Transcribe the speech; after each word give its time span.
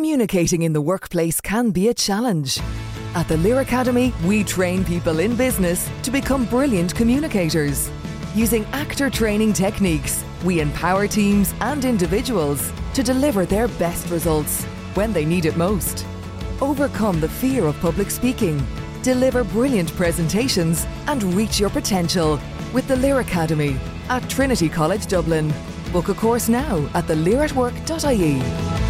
Communicating 0.00 0.62
in 0.62 0.72
the 0.72 0.80
workplace 0.80 1.42
can 1.42 1.72
be 1.72 1.88
a 1.88 1.92
challenge. 1.92 2.58
At 3.14 3.28
the 3.28 3.36
Lear 3.36 3.60
Academy, 3.60 4.14
we 4.24 4.42
train 4.42 4.82
people 4.82 5.18
in 5.18 5.36
business 5.36 5.90
to 6.04 6.10
become 6.10 6.46
brilliant 6.46 6.94
communicators. 6.94 7.90
Using 8.34 8.64
actor 8.72 9.10
training 9.10 9.52
techniques, 9.52 10.24
we 10.42 10.60
empower 10.60 11.06
teams 11.06 11.52
and 11.60 11.84
individuals 11.84 12.72
to 12.94 13.02
deliver 13.02 13.44
their 13.44 13.68
best 13.68 14.08
results 14.08 14.64
when 14.94 15.12
they 15.12 15.26
need 15.26 15.44
it 15.44 15.58
most. 15.58 16.06
Overcome 16.62 17.20
the 17.20 17.28
fear 17.28 17.66
of 17.66 17.78
public 17.80 18.10
speaking, 18.10 18.66
deliver 19.02 19.44
brilliant 19.44 19.94
presentations, 19.96 20.86
and 21.08 21.22
reach 21.34 21.60
your 21.60 21.68
potential 21.68 22.40
with 22.72 22.88
the 22.88 22.96
Lear 22.96 23.20
Academy 23.20 23.78
at 24.08 24.26
Trinity 24.30 24.70
College 24.70 25.06
Dublin. 25.08 25.52
Book 25.92 26.08
a 26.08 26.14
course 26.14 26.48
now 26.48 26.88
at 26.94 27.04
thelearatwork.ie. 27.04 28.89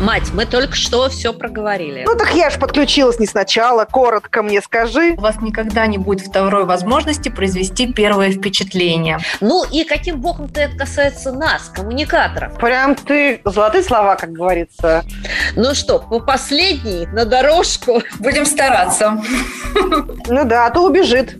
Мать, 0.00 0.30
мы 0.32 0.46
только 0.46 0.74
что 0.74 1.08
все 1.08 1.32
проговорили. 1.32 2.04
Ну 2.06 2.16
так 2.16 2.34
я 2.34 2.50
же 2.50 2.58
подключилась 2.58 3.18
не 3.18 3.26
сначала. 3.26 3.84
Коротко 3.84 4.42
мне 4.42 4.60
скажи. 4.60 5.14
У 5.16 5.20
вас 5.20 5.40
никогда 5.40 5.86
не 5.86 5.98
будет 5.98 6.26
второй 6.26 6.64
возможности 6.64 7.28
произвести 7.28 7.92
первое 7.92 8.32
впечатление. 8.32 9.18
Ну 9.40 9.64
и 9.70 9.84
каким 9.84 10.20
боком-то 10.20 10.60
это 10.60 10.76
касается 10.76 11.32
нас, 11.32 11.70
коммуникаторов? 11.74 12.58
Прям 12.58 12.94
ты 12.94 13.40
золотые 13.44 13.84
слова, 13.84 14.16
как 14.16 14.32
говорится. 14.32 15.04
Ну 15.56 15.74
что, 15.74 16.00
по 16.00 16.20
последней 16.20 17.06
на 17.06 17.24
дорожку. 17.24 18.02
Будем 18.18 18.46
стараться. 18.46 19.22
Ну 20.28 20.44
да, 20.44 20.66
а 20.66 20.70
то 20.70 20.84
убежит. 20.84 21.36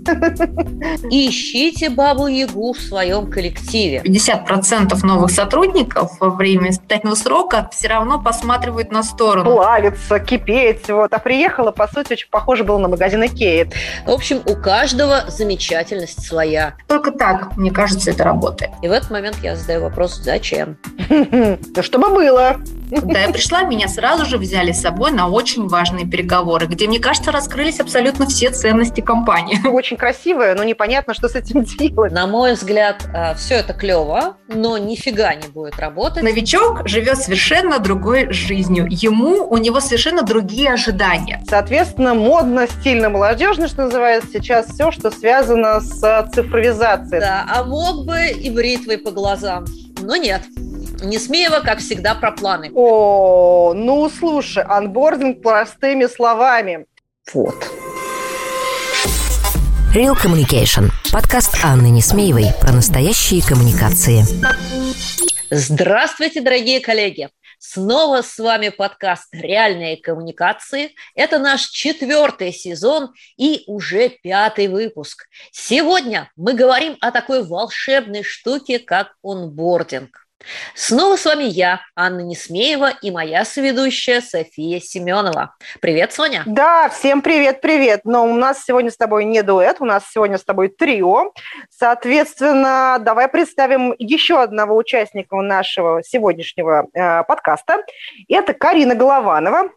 Ищите 1.11 1.91
бабу-ягу 1.91 2.73
в 2.73 2.81
своем 2.81 3.31
коллективе. 3.31 4.03
50% 4.05 5.05
новых 5.05 5.31
сотрудников 5.31 6.13
во 6.21 6.31
время 6.31 6.71
испытательного 6.71 7.17
срока 7.17 7.69
все 7.73 7.89
равно 7.89 8.21
посматривают 8.43 8.91
на 8.91 9.05
сторону. 9.05 9.45
Плавиться, 9.45 10.19
кипеть. 10.19 10.89
Вот. 10.91 11.15
А 11.15 11.19
приехала, 11.21 11.71
по 11.71 11.87
сути, 11.87 12.15
очень 12.15 12.29
похоже 12.29 12.65
было 12.65 12.79
на 12.79 12.89
магазин 12.89 13.25
Икеи. 13.25 13.71
В 14.05 14.11
общем, 14.11 14.43
у 14.47 14.57
каждого 14.57 15.25
замечательность 15.29 16.27
своя. 16.27 16.75
Только 16.89 17.13
так, 17.13 17.57
мне 17.57 17.71
кажется, 17.71 18.11
это 18.11 18.25
работает. 18.25 18.73
И 18.83 18.89
в 18.89 18.93
этот 18.93 19.11
момент 19.11 19.37
я 19.43 19.55
задаю 19.55 19.83
вопрос, 19.83 20.17
зачем? 20.17 20.77
Да 21.73 21.83
чтобы 21.83 22.11
было. 22.11 22.57
Когда 22.95 23.21
я 23.21 23.29
пришла, 23.31 23.63
меня 23.63 23.89
сразу 23.89 24.27
же 24.27 24.37
взяли 24.37 24.73
с 24.73 24.81
собой 24.81 25.13
на 25.13 25.29
очень 25.29 25.67
важные 25.67 26.07
переговоры, 26.07 26.67
где, 26.67 26.87
мне 26.87 26.99
кажется, 26.99 27.33
раскрылись 27.33 27.81
абсолютно 27.81 28.27
все 28.27 28.51
ценности 28.51 29.01
компании. 29.01 29.67
Очень 29.69 29.97
красивая, 29.97 30.55
но 30.55 30.65
непонятно, 30.65 31.15
что 31.15 31.29
с 31.29 31.35
этим 31.35 31.65
делать. 31.79 32.13
На 32.13 32.27
мой 32.27 32.53
взгляд, 32.53 33.03
все 33.37 33.55
это 33.55 33.73
клево, 33.73 34.37
но 34.49 34.77
нифига 34.77 35.35
не 35.35 35.49
будет 35.49 35.79
работать. 35.79 36.23
Новичок 36.23 36.87
живет 36.87 37.19
совершенно 37.19 37.79
другой 37.79 38.32
жизнью. 38.33 38.87
Ему, 38.91 39.47
у 39.49 39.57
него 39.57 39.81
совершенно 39.81 40.23
другие 40.23 40.73
ожидания. 40.73 41.43
Соответственно, 41.49 42.15
модно, 42.15 42.67
стильно, 42.67 43.09
молодежно, 43.09 43.69
что 43.69 43.85
называется, 43.85 44.29
сейчас 44.33 44.67
все, 44.67 44.91
что 44.91 45.11
связано 45.11 45.81
с 45.81 46.31
цифровизацией. 46.35 47.21
Да, 47.21 47.47
а 47.49 47.65
мог 47.65 48.07
бы 48.07 48.29
и 48.29 48.51
бритвой 48.51 48.99
по 48.99 49.11
глазам, 49.11 49.65
но 50.01 50.17
нет. 50.17 50.43
Несмеева, 51.03 51.61
как 51.61 51.79
всегда, 51.79 52.15
про 52.15 52.31
планы. 52.33 52.71
О, 52.75 53.73
ну 53.75 54.09
слушай, 54.09 54.63
анбординг 54.63 55.43
простыми 55.43 56.07
словами. 56.07 56.87
Вот. 57.33 57.55
Real 59.95 60.17
Communication. 60.17 60.91
Подкаст 61.13 61.59
Анны 61.63 61.89
Несмеевой 61.91 62.47
про 62.61 62.73
настоящие 62.73 63.43
коммуникации. 63.43 64.25
Здравствуйте, 65.51 66.41
дорогие 66.41 66.81
коллеги! 66.81 67.29
Снова 67.65 68.23
с 68.23 68.41
вами 68.41 68.71
подкаст 68.71 69.29
«Реальные 69.33 69.97
коммуникации». 69.97 70.97
Это 71.15 71.39
наш 71.39 71.69
четвертый 71.69 72.53
сезон 72.53 73.15
и 73.37 73.63
уже 73.69 74.09
пятый 74.09 74.67
выпуск. 74.67 75.29
Сегодня 75.53 76.29
мы 76.35 76.55
говорим 76.55 76.97
о 77.01 77.13
такой 77.13 77.45
волшебной 77.45 78.25
штуке, 78.25 78.81
как 78.81 79.15
онбординг. 79.23 80.22
Снова 80.75 81.17
с 81.17 81.25
вами 81.25 81.45
я, 81.45 81.81
Анна 81.95 82.21
Несмеева, 82.21 82.91
и 83.03 83.11
моя 83.11 83.45
соведущая 83.45 84.21
София 84.21 84.81
Семенова. 84.81 85.55
Привет, 85.81 86.13
Соня. 86.13 86.43
Да, 86.47 86.89
всем 86.89 87.23
привет-привет. 87.23 88.03
Но 88.05 88.25
у 88.25 88.35
нас 88.35 88.65
сегодня 88.65 88.91
с 88.91 88.97
тобой 88.97 89.25
не 89.25 89.43
дуэт, 89.43 89.77
у 89.81 89.85
нас 89.85 90.05
сегодня 90.11 90.39
с 90.39 90.45
тобой 90.45 90.69
трио. 90.69 91.33
Соответственно, 91.71 92.99
давай 93.01 93.29
представим 93.29 93.95
еще 93.99 94.41
одного 94.41 94.77
участника 94.77 95.37
нашего 95.37 96.03
сегодняшнего 96.03 96.87
э, 96.93 97.25
подкаста. 97.25 97.85
Это 98.29 98.55
Карина 98.55 98.95
Голованова. 98.95 99.71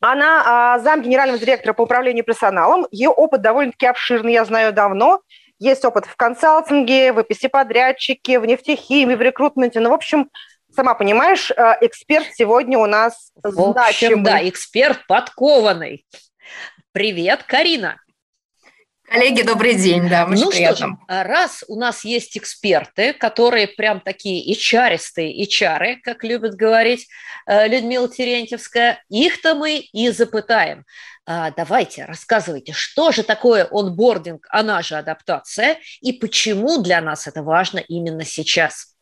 Она 0.00 0.76
э, 0.78 0.82
зам 0.82 1.02
генерального 1.02 1.38
директора 1.38 1.74
по 1.74 1.82
управлению 1.82 2.24
персоналом. 2.24 2.86
Ее 2.90 3.10
опыт 3.10 3.42
довольно-таки 3.42 3.86
обширный, 3.86 4.32
я 4.32 4.44
знаю 4.44 4.72
давно. 4.72 5.20
Есть 5.60 5.84
опыт 5.84 6.06
в 6.06 6.16
консалтинге, 6.16 7.12
в 7.12 7.18
описи 7.18 7.46
подрядчики, 7.46 8.38
в 8.38 8.46
нефтехимии, 8.46 9.14
в 9.14 9.20
рекрутменте. 9.20 9.78
Ну, 9.78 9.90
в 9.90 9.92
общем, 9.92 10.30
сама 10.74 10.94
понимаешь, 10.94 11.50
э, 11.50 11.74
эксперт 11.82 12.26
сегодня 12.32 12.78
у 12.78 12.86
нас 12.86 13.30
в 13.42 13.60
общем, 13.60 13.72
значимый. 13.72 14.24
да, 14.24 14.48
эксперт 14.48 15.06
подкованный. 15.06 16.06
Привет, 16.92 17.42
Карина. 17.42 18.00
Коллеги, 19.10 19.42
добрый 19.42 19.74
день, 19.74 20.08
да, 20.08 20.24
очень 20.24 20.44
ну 20.44 20.50
приятно. 20.50 20.76
Что 20.76 20.86
ж, 20.86 20.98
а 21.08 21.24
раз 21.24 21.64
у 21.66 21.74
нас 21.74 22.04
есть 22.04 22.38
эксперты, 22.38 23.12
которые 23.12 23.66
прям 23.66 24.00
такие 24.00 24.52
ичаристые 24.52 25.44
ичары, 25.44 25.96
как 26.00 26.22
любит 26.22 26.54
говорить 26.54 27.08
э, 27.46 27.66
Людмила 27.66 28.08
Терентьевская, 28.08 29.02
их-то 29.08 29.56
мы 29.56 29.78
и 29.78 30.10
запытаем. 30.10 30.84
А, 31.26 31.50
давайте, 31.50 32.04
рассказывайте, 32.04 32.72
что 32.72 33.10
же 33.10 33.24
такое 33.24 33.66
онбординг, 33.68 34.46
она 34.48 34.80
же 34.80 34.94
адаптация, 34.94 35.78
и 36.00 36.12
почему 36.12 36.80
для 36.80 37.00
нас 37.00 37.26
это 37.26 37.42
важно 37.42 37.78
именно 37.78 38.24
сейчас? 38.24 38.94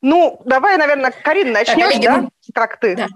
Ну, 0.00 0.40
давай, 0.44 0.76
наверное, 0.76 1.10
Карина, 1.10 1.54
начнешь, 1.54 1.94
так, 1.94 2.02
да? 2.02 2.28
Как 2.54 2.78
ты? 2.78 2.94
Да. 2.94 3.08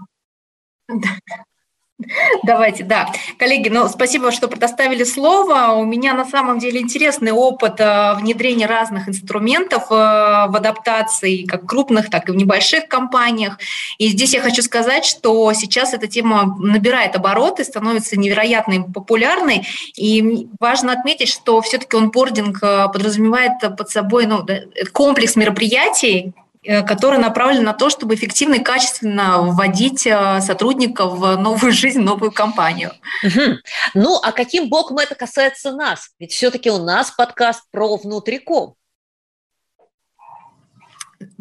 Давайте, 2.43 2.85
да. 2.85 3.09
Коллеги, 3.39 3.69
ну, 3.69 3.89
спасибо, 3.89 4.31
что 4.33 4.49
предоставили 4.49 5.05
слово. 5.05 5.73
У 5.75 5.85
меня 5.85 6.15
на 6.15 6.25
самом 6.25 6.59
деле 6.59 6.81
интересный 6.81 7.33
опыт 7.33 7.81
э, 7.81 8.15
внедрения 8.15 8.67
разных 8.67 9.09
инструментов 9.09 9.85
э, 9.91 9.95
в 9.95 10.57
адаптации, 10.57 11.45
как 11.45 11.67
крупных, 11.67 12.11
так 12.11 12.29
и 12.29 12.33
в 12.33 12.37
небольших 12.37 12.89
компаниях. 12.89 13.59
И 13.99 14.09
здесь 14.09 14.35
я 14.35 14.41
хочу 14.41 14.63
сказать, 14.63 15.05
что 15.05 15.53
сейчас 15.53 15.95
эта 15.95 16.07
тема 16.07 16.57
набирает 16.59 17.17
обороты, 17.17 17.65
становится 17.65 18.19
невероятно 18.19 18.83
популярной. 18.83 19.67
И 19.97 20.49
важно 20.61 20.93
отметить, 20.93 21.29
что 21.29 21.61
все-таки 21.61 21.97
онбординг 21.97 22.59
э, 22.63 22.89
подразумевает 22.93 23.53
под 23.77 23.91
собой 23.91 24.27
ну, 24.27 24.47
комплекс 24.93 25.37
мероприятий, 25.37 26.33
который 26.63 27.19
направлен 27.19 27.65
на 27.65 27.73
то, 27.73 27.91
чтобы 27.91 28.15
эффективно 28.15 28.55
и 28.55 28.63
качественно 28.63 29.43
вводить 29.43 30.07
э, 30.07 30.41
сотрудников 30.41 31.15
в 31.15 31.37
новую 31.37 31.73
жизнь, 31.73 32.01
новую 32.01 32.33
компанию. 32.33 32.93
Угу. 33.25 33.57
Ну, 33.95 34.21
а 34.23 34.33
каким 34.33 34.69
боком 34.69 34.99
это 34.99 35.15
касается 35.15 35.73
нас? 35.73 36.11
Ведь 36.19 36.33
все-таки 36.33 36.71
у 36.71 36.79
нас 36.79 37.11
подкаст 37.11 37.65
про 37.71 37.97
внутриком. 37.97 38.75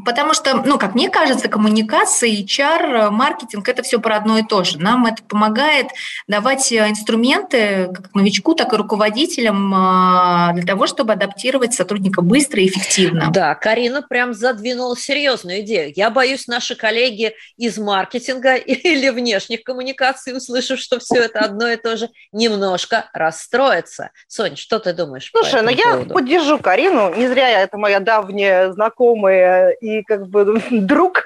Потому 0.06 0.34
что, 0.34 0.56
ну, 0.56 0.78
как 0.78 0.96
мне 0.96 1.10
кажется, 1.10 1.48
коммуникация, 1.48 2.30
HR, 2.30 3.10
маркетинг– 3.10 3.68
это 3.70 3.84
все 3.84 4.00
про 4.00 4.18
одно 4.18 4.38
и 4.38 4.44
то 4.44 4.64
же. 4.64 4.80
Нам 4.80 5.06
это 5.06 5.24
помогает 5.24 5.88
давать 6.28 6.72
инструменты 6.72 7.90
как 7.94 8.14
новичку, 8.14 8.54
так 8.56 8.74
и 8.74 8.78
руководителям 8.78 9.74
а, 9.76 10.54
для 10.54 10.64
того, 10.64 10.88
чтобы 10.88 11.14
адаптировать 11.14 11.74
сотрудника 11.74 12.22
быстро 12.22 12.62
и 12.62 12.68
эффективно. 12.68 13.30
Да, 13.32 13.56
Карина 13.56 14.02
прям 14.02 14.34
задвинула 14.34 14.98
серьезную 14.98 15.62
идею. 15.62 15.92
Я 15.96 16.10
боюсь, 16.10 16.48
наши 16.48 16.76
коллеги 16.76 17.34
из 17.58 17.78
маркетинга 17.78 18.56
или 18.56 19.10
внешних 19.10 19.64
коммуникаций, 19.64 20.36
услышав, 20.36 20.80
что 20.80 21.00
все 21.00 21.24
это 21.24 21.40
одно 21.40 21.68
и 21.68 21.76
то 21.76 21.98
же, 21.98 22.10
немножко 22.32 23.10
расстроятся. 23.14 24.12
Сонь, 24.28 24.56
что 24.56 24.80
ты 24.80 24.94
думаешь? 24.94 25.30
Слушай, 25.32 25.62
ну 25.62 25.70
я 25.70 26.06
поддержу 26.06 26.60
Карину. 26.60 27.14
Не 27.16 27.28
зря 27.28 27.50
это 27.62 27.78
моя 27.78 28.00
давняя 28.00 28.72
знакомая 28.72 29.72
и 29.72 29.91
и 30.00 30.04
как 30.04 30.28
бы 30.28 30.60
друг. 30.72 31.24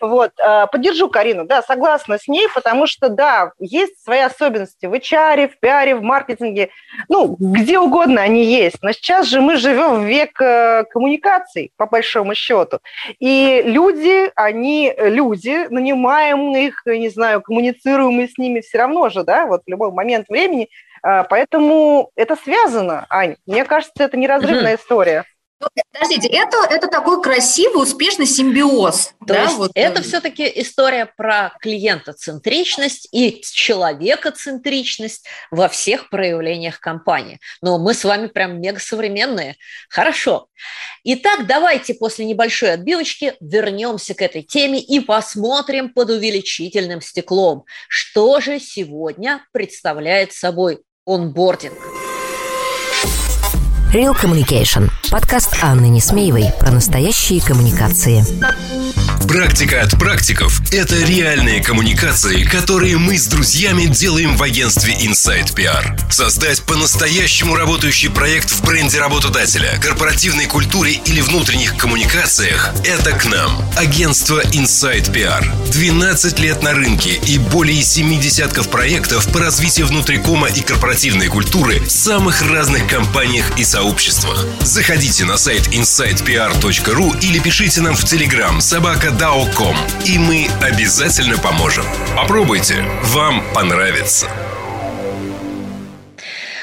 Вот. 0.00 0.32
А, 0.42 0.66
поддержу 0.66 1.08
Карину, 1.08 1.44
да, 1.44 1.62
согласна 1.62 2.18
с 2.18 2.28
ней, 2.28 2.48
потому 2.54 2.86
что, 2.86 3.08
да, 3.08 3.52
есть 3.58 4.02
свои 4.02 4.20
особенности 4.20 4.86
в 4.86 4.92
HR, 4.94 5.48
в 5.48 5.58
пиаре, 5.58 5.94
в 5.94 6.02
маркетинге, 6.02 6.70
ну, 7.08 7.36
где 7.38 7.78
угодно 7.78 8.22
они 8.22 8.44
есть. 8.44 8.82
Но 8.82 8.92
сейчас 8.92 9.26
же 9.26 9.40
мы 9.40 9.56
живем 9.56 10.00
в 10.00 10.04
век 10.04 10.40
э, 10.40 10.84
коммуникаций, 10.90 11.72
по 11.76 11.86
большому 11.86 12.34
счету. 12.34 12.78
И 13.18 13.62
люди, 13.64 14.30
они 14.34 14.94
люди, 14.98 15.66
нанимаем 15.70 16.56
их, 16.56 16.82
не 16.86 17.08
знаю, 17.08 17.42
коммуницируем 17.42 18.14
мы 18.14 18.28
с 18.28 18.38
ними 18.38 18.60
все 18.60 18.78
равно 18.78 19.08
же, 19.08 19.24
да, 19.24 19.46
вот 19.46 19.62
в 19.66 19.70
любой 19.70 19.90
момент 19.90 20.28
времени. 20.28 20.68
А, 21.02 21.24
поэтому 21.24 22.10
это 22.16 22.36
связано, 22.36 23.06
Ань. 23.10 23.36
Мне 23.46 23.64
кажется, 23.64 24.04
это 24.04 24.16
неразрывная 24.16 24.76
история. 24.76 25.24
Подождите, 25.92 26.28
это, 26.28 26.56
это 26.68 26.88
такой 26.88 27.22
красивый, 27.22 27.82
успешный 27.82 28.26
симбиоз. 28.26 29.12
То 29.20 29.34
да, 29.34 29.42
есть 29.42 29.56
вот, 29.56 29.70
это 29.74 30.00
э, 30.00 30.02
все-таки 30.02 30.50
история 30.56 31.06
про 31.16 31.56
клиентоцентричность 31.60 33.08
и 33.12 33.40
человекоцентричность 33.42 35.26
во 35.50 35.68
всех 35.68 36.10
проявлениях 36.10 36.80
компании. 36.80 37.38
Но 37.62 37.78
мы 37.78 37.94
с 37.94 38.04
вами 38.04 38.26
прям 38.26 38.60
мега 38.60 38.80
современные. 38.80 39.56
Хорошо. 39.88 40.48
Итак, 41.04 41.46
давайте 41.46 41.94
после 41.94 42.24
небольшой 42.24 42.72
отбивочки 42.72 43.34
вернемся 43.40 44.14
к 44.14 44.22
этой 44.22 44.42
теме 44.42 44.80
и 44.80 45.00
посмотрим 45.00 45.92
под 45.92 46.10
увеличительным 46.10 47.00
стеклом, 47.00 47.64
что 47.88 48.40
же 48.40 48.58
сегодня 48.58 49.46
представляет 49.52 50.32
собой 50.32 50.80
онбординг. 51.06 52.03
Real 53.94 54.12
Communication. 54.20 54.90
Подкаст 55.12 55.56
Анны 55.62 55.88
Несмеевой 55.88 56.46
про 56.58 56.72
настоящие 56.72 57.40
коммуникации. 57.40 58.24
Практика 59.28 59.80
от 59.80 59.98
практиков– 59.98 60.60
это 60.72 60.96
реальные 60.96 61.62
коммуникации, 61.62 62.44
которые 62.44 62.98
мы 62.98 63.16
с 63.16 63.26
друзьями 63.26 63.86
делаем 63.86 64.36
в 64.36 64.42
агентстве 64.42 64.94
Inside 64.94 65.54
PR. 65.54 65.98
Создать 66.10 66.62
по-настоящему 66.62 67.56
работающий 67.56 68.10
проект 68.10 68.50
в 68.50 68.62
бренде 68.62 69.00
работодателя, 69.00 69.78
корпоративной 69.80 70.46
культуре 70.46 71.00
или 71.06 71.22
внутренних 71.22 71.76
коммуникациях– 71.76 72.72
это 72.84 73.12
к 73.12 73.24
нам. 73.24 73.64
Агентство 73.76 74.42
Inside 74.42 75.10
PR. 75.12 75.44
12 75.72 76.38
лет 76.40 76.62
на 76.62 76.72
рынке 76.72 77.14
и 77.26 77.38
более 77.38 77.82
7 77.82 78.20
десятков 78.20 78.68
проектов 78.68 79.26
по 79.32 79.40
развитию 79.40 79.86
внутрикома 79.86 80.48
и 80.48 80.60
корпоративной 80.60 81.28
культуры 81.28 81.80
в 81.80 81.90
самых 81.90 82.42
разных 82.42 82.86
компаниях 82.88 83.58
и 83.58 83.64
сообществах. 83.64 84.44
Заходите 84.60 85.24
на 85.24 85.38
сайт 85.38 85.68
insidepr.ru 85.68 87.20
или 87.20 87.38
пишите 87.38 87.80
нам 87.80 87.96
в 87.96 88.04
Telegram 88.04 88.60
собака 88.60 89.13
dao.com, 89.18 89.76
и 90.04 90.18
мы 90.18 90.48
обязательно 90.60 91.38
поможем. 91.38 91.84
Попробуйте, 92.16 92.82
вам 93.02 93.42
понравится. 93.54 94.28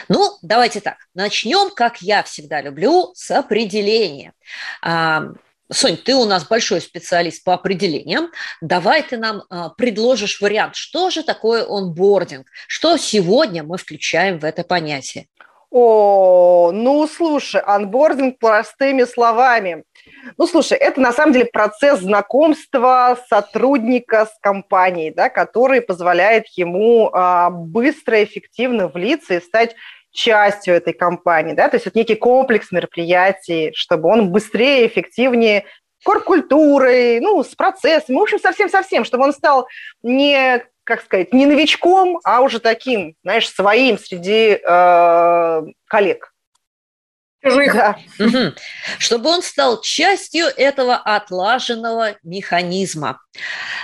Ну, 0.09 0.37
давайте 0.41 0.81
так. 0.81 0.97
Начнем, 1.13 1.73
как 1.73 2.01
я 2.01 2.23
всегда 2.23 2.61
люблю, 2.61 3.11
с 3.15 3.31
определения. 3.31 4.33
А, 4.81 5.23
Сонь, 5.71 5.95
ты 5.95 6.13
у 6.15 6.25
нас 6.25 6.45
большой 6.45 6.81
специалист 6.81 7.43
по 7.45 7.53
определениям. 7.53 8.29
Давай 8.59 9.03
ты 9.03 9.15
нам 9.17 9.43
а, 9.49 9.69
предложишь 9.69 10.41
вариант, 10.41 10.75
что 10.75 11.09
же 11.09 11.23
такое 11.23 11.65
онбординг, 11.65 12.47
что 12.67 12.97
сегодня 12.97 13.63
мы 13.63 13.77
включаем 13.77 14.39
в 14.39 14.43
это 14.43 14.63
понятие. 14.65 15.27
О, 15.69 16.71
ну 16.73 17.07
слушай, 17.07 17.61
анбординг 17.61 18.39
простыми 18.39 19.05
словами. 19.05 19.85
Ну, 20.37 20.47
слушай, 20.47 20.77
это 20.77 21.01
на 21.01 21.11
самом 21.11 21.33
деле 21.33 21.45
процесс 21.45 21.99
знакомства 21.99 23.17
сотрудника 23.29 24.25
с 24.25 24.37
компанией, 24.41 25.11
да, 25.11 25.29
который 25.29 25.81
позволяет 25.81 26.47
ему 26.55 27.09
а, 27.13 27.49
быстро, 27.49 28.23
эффективно 28.23 28.87
влиться 28.87 29.35
и 29.35 29.41
стать 29.41 29.75
частью 30.11 30.75
этой 30.75 30.93
компании, 30.93 31.53
да, 31.53 31.69
то 31.69 31.77
есть 31.77 31.87
это 31.87 31.97
некий 31.97 32.15
комплекс 32.15 32.71
мероприятий, 32.71 33.71
чтобы 33.73 34.09
он 34.09 34.29
быстрее, 34.29 34.85
эффективнее 34.87 35.65
коркультурой, 36.03 37.19
ну, 37.19 37.43
с 37.43 37.55
процессами, 37.55 38.17
в 38.17 38.21
общем, 38.21 38.39
совсем-совсем, 38.39 39.05
чтобы 39.05 39.23
он 39.23 39.33
стал 39.33 39.67
не, 40.03 40.63
как 40.83 41.01
сказать, 41.01 41.33
не 41.33 41.45
новичком, 41.45 42.19
а 42.23 42.41
уже 42.41 42.59
таким, 42.59 43.15
знаешь, 43.23 43.49
своим 43.49 43.97
среди 43.97 44.59
э, 44.61 45.61
коллег 45.87 46.30
чужих. 47.41 47.73
Да. 47.73 47.97
Угу. 48.19 48.53
Чтобы 48.99 49.29
он 49.29 49.41
стал 49.41 49.81
частью 49.81 50.45
этого 50.45 50.95
отлаженного 50.95 52.15
механизма. 52.23 53.21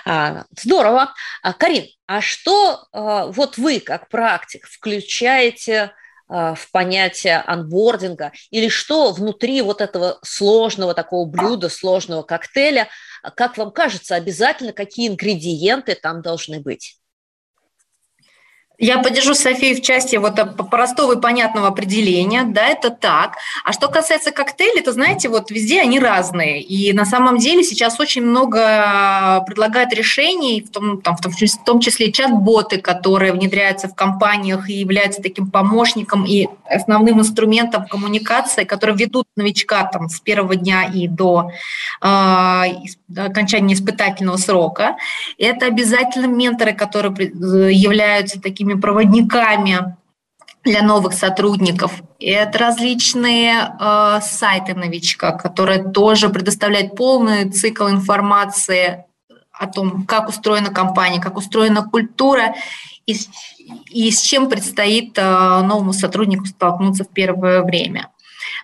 А, 0.05 0.45
здорово. 0.51 1.13
А, 1.41 1.53
Карин, 1.53 1.87
а 2.05 2.21
что 2.21 2.85
а, 2.91 3.27
вот 3.27 3.57
вы, 3.57 3.79
как 3.79 4.09
практик, 4.09 4.67
включаете 4.67 5.91
а, 6.29 6.55
в 6.55 6.71
понятие 6.71 7.37
анбординга 7.37 8.31
или 8.51 8.69
что 8.69 9.11
внутри 9.11 9.61
вот 9.61 9.81
этого 9.81 10.19
сложного 10.23 10.93
такого 10.93 11.25
блюда, 11.25 11.69
сложного 11.69 12.23
коктейля, 12.23 12.89
как 13.35 13.57
вам 13.57 13.71
кажется, 13.71 14.15
обязательно 14.15 14.73
какие 14.73 15.07
ингредиенты 15.07 15.95
там 15.95 16.21
должны 16.21 16.59
быть? 16.59 16.97
Я 18.79 18.99
поддержу 18.99 19.33
Софию 19.33 19.75
в 19.75 19.81
части 19.81 20.17
вот 20.17 20.35
простого 20.69 21.13
и 21.13 21.19
понятного 21.19 21.67
определения, 21.67 22.43
да, 22.43 22.67
это 22.67 22.91
так. 22.91 23.37
А 23.65 23.73
что 23.73 23.87
касается 23.87 24.31
коктейлей, 24.31 24.83
то, 24.83 24.91
знаете, 24.91 25.29
вот 25.29 25.49
везде 25.49 25.81
они 25.81 25.99
разные. 25.99 26.61
И 26.61 26.93
на 26.93 27.05
самом 27.05 27.39
деле 27.39 27.63
сейчас 27.63 27.99
очень 27.99 28.21
много 28.21 29.43
предлагают 29.47 29.93
решений, 29.93 30.61
в 30.61 30.69
том, 30.69 31.01
там, 31.01 31.17
в 31.17 31.21
том, 31.21 31.31
в 31.31 31.63
том 31.65 31.79
числе 31.79 32.11
чат-боты, 32.11 32.77
которые 32.79 33.33
внедряются 33.33 33.87
в 33.87 33.95
компаниях 33.95 34.69
и 34.69 34.73
являются 34.73 35.23
таким 35.23 35.49
помощником 35.49 36.25
и 36.25 36.47
основным 36.69 37.19
инструментом 37.19 37.87
коммуникации, 37.87 38.63
которые 38.63 38.95
ведут 38.95 39.25
новичка 39.35 39.85
там, 39.85 40.07
с 40.07 40.19
первого 40.19 40.55
дня 40.55 40.83
и 40.83 41.07
до 41.07 41.49
э, 42.01 42.63
окончания 43.15 43.73
испытательного 43.73 44.37
срока. 44.37 44.97
Это 45.39 45.65
обязательно 45.65 46.27
менторы, 46.27 46.73
которые 46.73 47.11
являются 47.73 48.39
такими 48.39 48.66
такими 48.67 48.79
проводниками 48.79 49.95
для 50.63 50.81
новых 50.81 51.13
сотрудников. 51.13 52.01
И 52.19 52.27
это 52.29 52.57
различные 52.59 53.53
э, 53.79 54.19
сайты 54.21 54.73
новичка, 54.73 55.31
которые 55.31 55.83
тоже 55.83 56.29
предоставляют 56.29 56.95
полный 56.95 57.49
цикл 57.49 57.87
информации 57.87 59.05
о 59.53 59.67
том, 59.67 60.05
как 60.05 60.29
устроена 60.29 60.69
компания, 60.69 61.21
как 61.21 61.37
устроена 61.37 61.83
культура 61.83 62.55
и, 63.05 63.15
и 63.89 64.11
с 64.11 64.21
чем 64.21 64.49
предстоит 64.49 65.17
э, 65.17 65.61
новому 65.61 65.93
сотруднику 65.93 66.45
столкнуться 66.45 67.03
в 67.03 67.09
первое 67.09 67.63
время. 67.63 68.09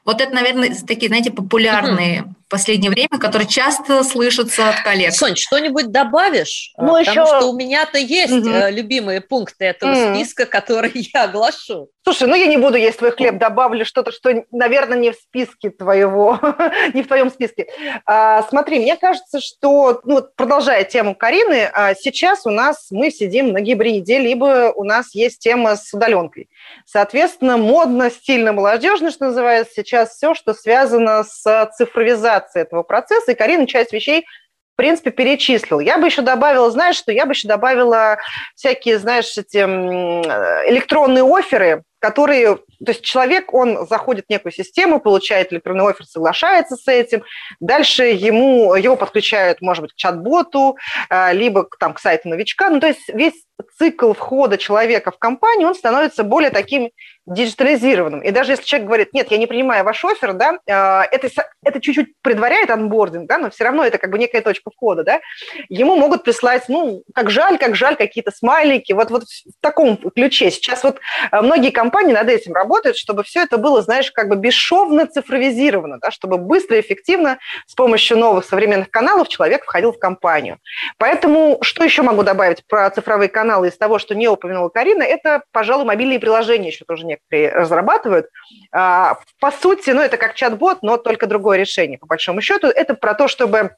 Вот 0.05 0.21
это, 0.21 0.33
наверное, 0.33 0.75
такие, 0.85 1.07
знаете, 1.07 1.31
популярные 1.31 2.23
угу 2.23 2.35
последнее 2.53 2.91
время, 2.91 3.19
которые 3.19 3.47
часто 3.47 4.03
слышатся 4.03 4.69
от 4.69 4.81
коллег. 4.81 5.11
Сонь, 5.13 5.35
что-нибудь 5.35 5.89
добавишь? 5.89 6.71
Ну, 6.77 6.99
Потому 6.99 7.01
еще... 7.01 7.25
что 7.25 7.47
у 7.47 7.57
меня-то 7.57 7.97
есть 7.97 8.31
угу. 8.31 8.51
любимые 8.69 9.21
пункты 9.21 9.65
этого 9.65 9.91
угу. 9.91 10.13
списка, 10.13 10.45
которые 10.45 10.93
я 10.93 11.23
оглашу. 11.23 11.89
Слушай, 12.03 12.27
ну 12.27 12.35
я 12.35 12.45
не 12.45 12.57
буду 12.57 12.77
есть 12.77 12.99
твой 12.99 13.11
хлеб, 13.11 13.39
добавлю 13.39 13.85
что-то, 13.85 14.11
что, 14.11 14.45
наверное, 14.51 14.99
не 14.99 15.11
в 15.11 15.15
списке 15.15 15.71
твоего, 15.71 16.39
не 16.93 17.01
в 17.01 17.07
твоем 17.07 17.31
списке. 17.31 17.67
А, 18.05 18.43
смотри, 18.43 18.79
мне 18.79 18.97
кажется, 18.97 19.41
что, 19.41 20.01
ну, 20.03 20.21
продолжая 20.35 20.83
тему 20.83 21.15
Карины, 21.15 21.71
а, 21.73 21.95
сейчас 21.95 22.45
у 22.45 22.51
нас 22.51 22.89
мы 22.91 23.09
сидим 23.09 23.51
на 23.51 23.61
гибриде, 23.61 24.19
либо 24.19 24.71
у 24.75 24.83
нас 24.83 25.15
есть 25.15 25.39
тема 25.39 25.75
с 25.75 25.91
удаленкой. 25.91 26.49
Соответственно, 26.85 27.57
модно, 27.57 28.09
стильно, 28.09 28.53
молодежно, 28.53 29.11
что 29.11 29.25
называется, 29.25 29.73
сейчас 29.75 30.15
все, 30.15 30.33
что 30.33 30.53
связано 30.53 31.23
с 31.23 31.71
цифровизацией 31.77 32.63
этого 32.63 32.83
процесса, 32.83 33.31
и 33.31 33.35
Карина 33.35 33.67
часть 33.67 33.93
вещей 33.93 34.25
в 34.73 34.75
принципе, 34.75 35.11
перечислил. 35.11 35.79
Я 35.79 35.99
бы 35.99 36.07
еще 36.07 36.23
добавила, 36.23 36.71
знаешь, 36.71 36.95
что 36.95 37.11
я 37.11 37.27
бы 37.27 37.33
еще 37.33 37.47
добавила 37.47 38.17
всякие, 38.55 38.97
знаешь, 38.97 39.31
эти 39.37 39.59
электронные 39.59 41.23
оферы, 41.23 41.83
которые, 41.99 42.57
то 42.57 42.87
есть 42.87 43.01
человек, 43.01 43.53
он 43.53 43.87
заходит 43.87 44.25
в 44.25 44.29
некую 44.29 44.51
систему, 44.51 44.99
получает 44.99 45.53
электронный 45.53 45.87
офер, 45.87 46.05
соглашается 46.05 46.75
с 46.75 46.87
этим, 46.87 47.23
дальше 47.59 48.03
ему, 48.03 48.73
его 48.75 48.95
подключают, 48.97 49.61
может 49.61 49.83
быть, 49.83 49.93
к 49.93 49.95
чат-боту, 49.95 50.75
а, 51.07 51.31
либо 51.31 51.65
там, 51.79 51.93
к 51.93 51.99
сайту 51.99 52.27
новичка, 52.27 52.69
ну, 52.69 52.81
то 52.81 52.87
есть 52.87 53.07
весь 53.07 53.45
цикл 53.77 54.13
входа 54.13 54.57
человека 54.57 55.11
в 55.11 55.17
компанию, 55.17 55.67
он 55.67 55.75
становится 55.75 56.23
более 56.23 56.49
таким 56.49 56.89
диджитализированным. 57.25 58.21
И 58.21 58.31
даже 58.31 58.51
если 58.51 58.65
человек 58.65 58.87
говорит, 58.87 59.13
нет, 59.13 59.31
я 59.31 59.37
не 59.37 59.47
принимаю 59.47 59.85
ваш 59.85 60.03
офер, 60.03 60.33
да, 60.33 60.59
а, 60.69 61.05
это, 61.09 61.29
это 61.63 61.79
чуть-чуть 61.79 62.15
предваряет 62.21 62.69
анбординг, 62.69 63.27
да, 63.27 63.37
но 63.37 63.49
все 63.49 63.63
равно 63.63 63.85
это 63.85 63.97
как 63.97 64.11
бы 64.11 64.17
некая 64.17 64.41
точка 64.41 64.71
входа, 64.71 65.03
да, 65.03 65.21
ему 65.69 65.95
могут 65.95 66.23
прислать, 66.23 66.67
ну, 66.67 67.03
как 67.15 67.29
жаль, 67.29 67.57
как 67.57 67.75
жаль, 67.75 67.95
какие-то 67.95 68.31
смайлики, 68.31 68.91
вот, 68.91 69.09
вот 69.09 69.23
в 69.23 69.61
таком 69.61 69.97
ключе. 69.97 70.51
Сейчас 70.51 70.83
вот 70.83 70.99
а, 71.31 71.41
многие 71.41 71.71
компании 71.71 72.13
над 72.13 72.29
этим 72.29 72.53
работают, 72.53 72.97
чтобы 72.97 73.23
все 73.23 73.43
это 73.43 73.57
было, 73.57 73.81
знаешь, 73.81 74.11
как 74.11 74.27
бы 74.27 74.35
бесшовно 74.35 75.07
цифровизировано, 75.07 75.99
да, 76.01 76.11
чтобы 76.11 76.37
быстро 76.37 76.79
эффективно 76.79 77.39
с 77.67 77.73
помощью 77.73 78.17
новых 78.17 78.43
современных 78.43 78.89
каналов 78.89 79.29
человек 79.29 79.63
входил 79.63 79.93
в 79.93 79.99
компанию. 79.99 80.57
Поэтому 80.97 81.59
что 81.61 81.85
еще 81.85 82.01
могу 82.01 82.23
добавить 82.23 82.65
про 82.67 82.89
цифровые 82.89 83.29
каналы 83.29 83.42
из 83.65 83.77
того, 83.77 83.99
что 83.99 84.15
не 84.15 84.27
упомянула 84.27 84.69
Карина, 84.69 85.03
это, 85.03 85.43
пожалуй, 85.51 85.85
мобильные 85.85 86.19
приложения 86.19 86.69
еще 86.69 86.85
тоже 86.85 87.05
некоторые 87.05 87.51
разрабатывают. 87.51 88.27
А, 88.71 89.19
по 89.39 89.51
сути, 89.51 89.91
ну, 89.91 90.01
это 90.01 90.17
как 90.17 90.35
чат-бот, 90.35 90.79
но 90.81 90.97
только 90.97 91.27
другое 91.27 91.57
решение, 91.57 91.97
по 91.97 92.07
большому 92.07 92.41
счету. 92.41 92.67
Это 92.67 92.93
про 92.93 93.13
то, 93.13 93.27
чтобы 93.27 93.75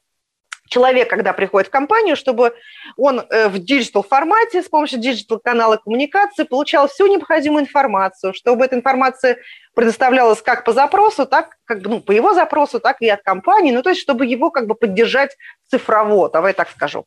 человек, 0.68 1.08
когда 1.08 1.32
приходит 1.32 1.68
в 1.68 1.70
компанию, 1.70 2.16
чтобы 2.16 2.54
он 2.96 3.20
э, 3.20 3.48
в 3.48 3.58
digital 3.58 4.02
формате 4.02 4.62
с 4.62 4.68
помощью 4.68 4.98
digital 4.98 5.38
канала 5.38 5.76
коммуникации 5.76 6.44
получал 6.44 6.88
всю 6.88 7.06
необходимую 7.06 7.62
информацию, 7.62 8.34
чтобы 8.34 8.64
эта 8.64 8.76
информация 8.76 9.38
предоставлялась 9.74 10.42
как 10.42 10.64
по 10.64 10.72
запросу, 10.72 11.26
так 11.26 11.56
как 11.64 11.82
ну, 11.82 12.00
по 12.00 12.12
его 12.12 12.34
запросу, 12.34 12.80
так 12.80 13.00
и 13.00 13.08
от 13.08 13.22
компании, 13.22 13.72
ну 13.72 13.82
то 13.82 13.90
есть 13.90 14.00
чтобы 14.00 14.26
его 14.26 14.50
как 14.50 14.66
бы 14.66 14.74
поддержать 14.74 15.36
цифрово, 15.70 16.30
давай 16.30 16.52
так 16.52 16.70
скажу. 16.70 17.04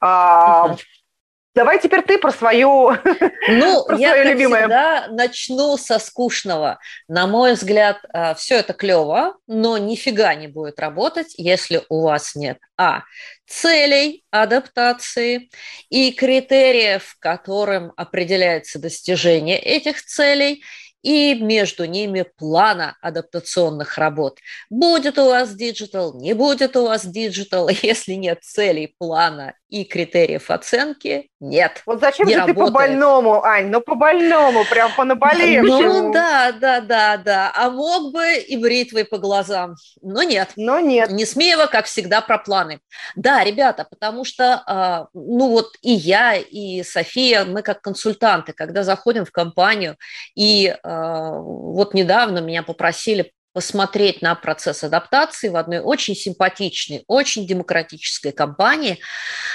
А, 0.00 0.76
Давай 1.56 1.80
теперь 1.80 2.02
ты 2.02 2.18
про 2.18 2.30
свою, 2.32 2.90
ну, 3.48 3.84
про 3.86 3.96
я, 3.96 4.10
свое 4.10 4.24
как 4.24 4.32
любимое. 4.34 4.60
Всегда, 4.60 5.08
начну 5.08 5.78
со 5.78 5.98
скучного. 5.98 6.78
На 7.08 7.26
мой 7.26 7.54
взгляд, 7.54 7.96
а, 8.12 8.34
все 8.34 8.56
это 8.56 8.74
клево, 8.74 9.38
но 9.46 9.78
нифига 9.78 10.34
не 10.34 10.48
будет 10.48 10.78
работать, 10.78 11.32
если 11.38 11.82
у 11.88 12.02
вас 12.02 12.34
нет 12.34 12.58
а 12.78 13.04
целей 13.46 14.24
адаптации 14.30 15.48
и 15.88 16.12
критериев, 16.12 17.16
которым 17.20 17.90
определяется 17.96 18.78
достижение 18.78 19.58
этих 19.58 20.02
целей, 20.02 20.62
и 21.06 21.34
между 21.34 21.84
ними 21.84 22.24
плана 22.36 22.96
адаптационных 23.00 23.96
работ. 23.96 24.40
Будет 24.70 25.18
у 25.18 25.26
вас 25.26 25.54
digital, 25.54 26.18
не 26.18 26.32
будет 26.32 26.76
у 26.76 26.82
вас 26.82 27.06
digital, 27.06 27.68
если 27.82 28.14
нет 28.14 28.42
целей, 28.42 28.92
плана 28.98 29.54
и 29.68 29.84
критериев 29.84 30.50
оценки, 30.50 31.28
нет. 31.40 31.82
Вот 31.86 32.00
зачем 32.00 32.28
же 32.28 32.44
ты 32.46 32.54
по 32.54 32.70
больному, 32.70 33.42
Ань? 33.44 33.66
Ну, 33.66 33.80
по 33.80 33.94
больному, 33.94 34.64
прям 34.64 34.90
по 34.96 35.04
наболевшему. 35.04 36.06
Ну, 36.06 36.12
да, 36.12 36.52
да, 36.52 36.80
да, 36.80 37.16
да. 37.16 37.52
А 37.54 37.68
мог 37.70 38.12
бы 38.12 38.36
и 38.36 38.56
бритвой 38.56 39.04
по 39.04 39.18
глазам. 39.18 39.74
Но 40.00 40.22
нет. 40.22 40.52
Но 40.56 40.80
нет. 40.80 41.10
Не 41.10 41.26
смеево, 41.26 41.66
как 41.66 41.86
всегда, 41.86 42.20
про 42.20 42.38
планы. 42.38 42.80
Да, 43.16 43.44
ребята, 43.44 43.86
потому 43.90 44.24
что, 44.24 44.62
а, 44.66 45.08
ну, 45.12 45.50
вот 45.50 45.72
и 45.82 45.92
я, 45.92 46.36
и 46.36 46.82
София, 46.82 47.44
мы 47.44 47.62
как 47.62 47.82
консультанты, 47.82 48.52
когда 48.52 48.82
заходим 48.82 49.24
в 49.24 49.32
компанию, 49.32 49.96
и 50.34 50.74
а, 50.82 51.32
вот 51.32 51.92
недавно 51.92 52.38
меня 52.38 52.62
попросили 52.62 53.32
посмотреть 53.56 54.20
на 54.20 54.34
процесс 54.34 54.84
адаптации 54.84 55.48
в 55.48 55.56
одной 55.56 55.78
очень 55.78 56.14
симпатичной, 56.14 57.04
очень 57.06 57.46
демократической 57.46 58.30
компании, 58.30 58.98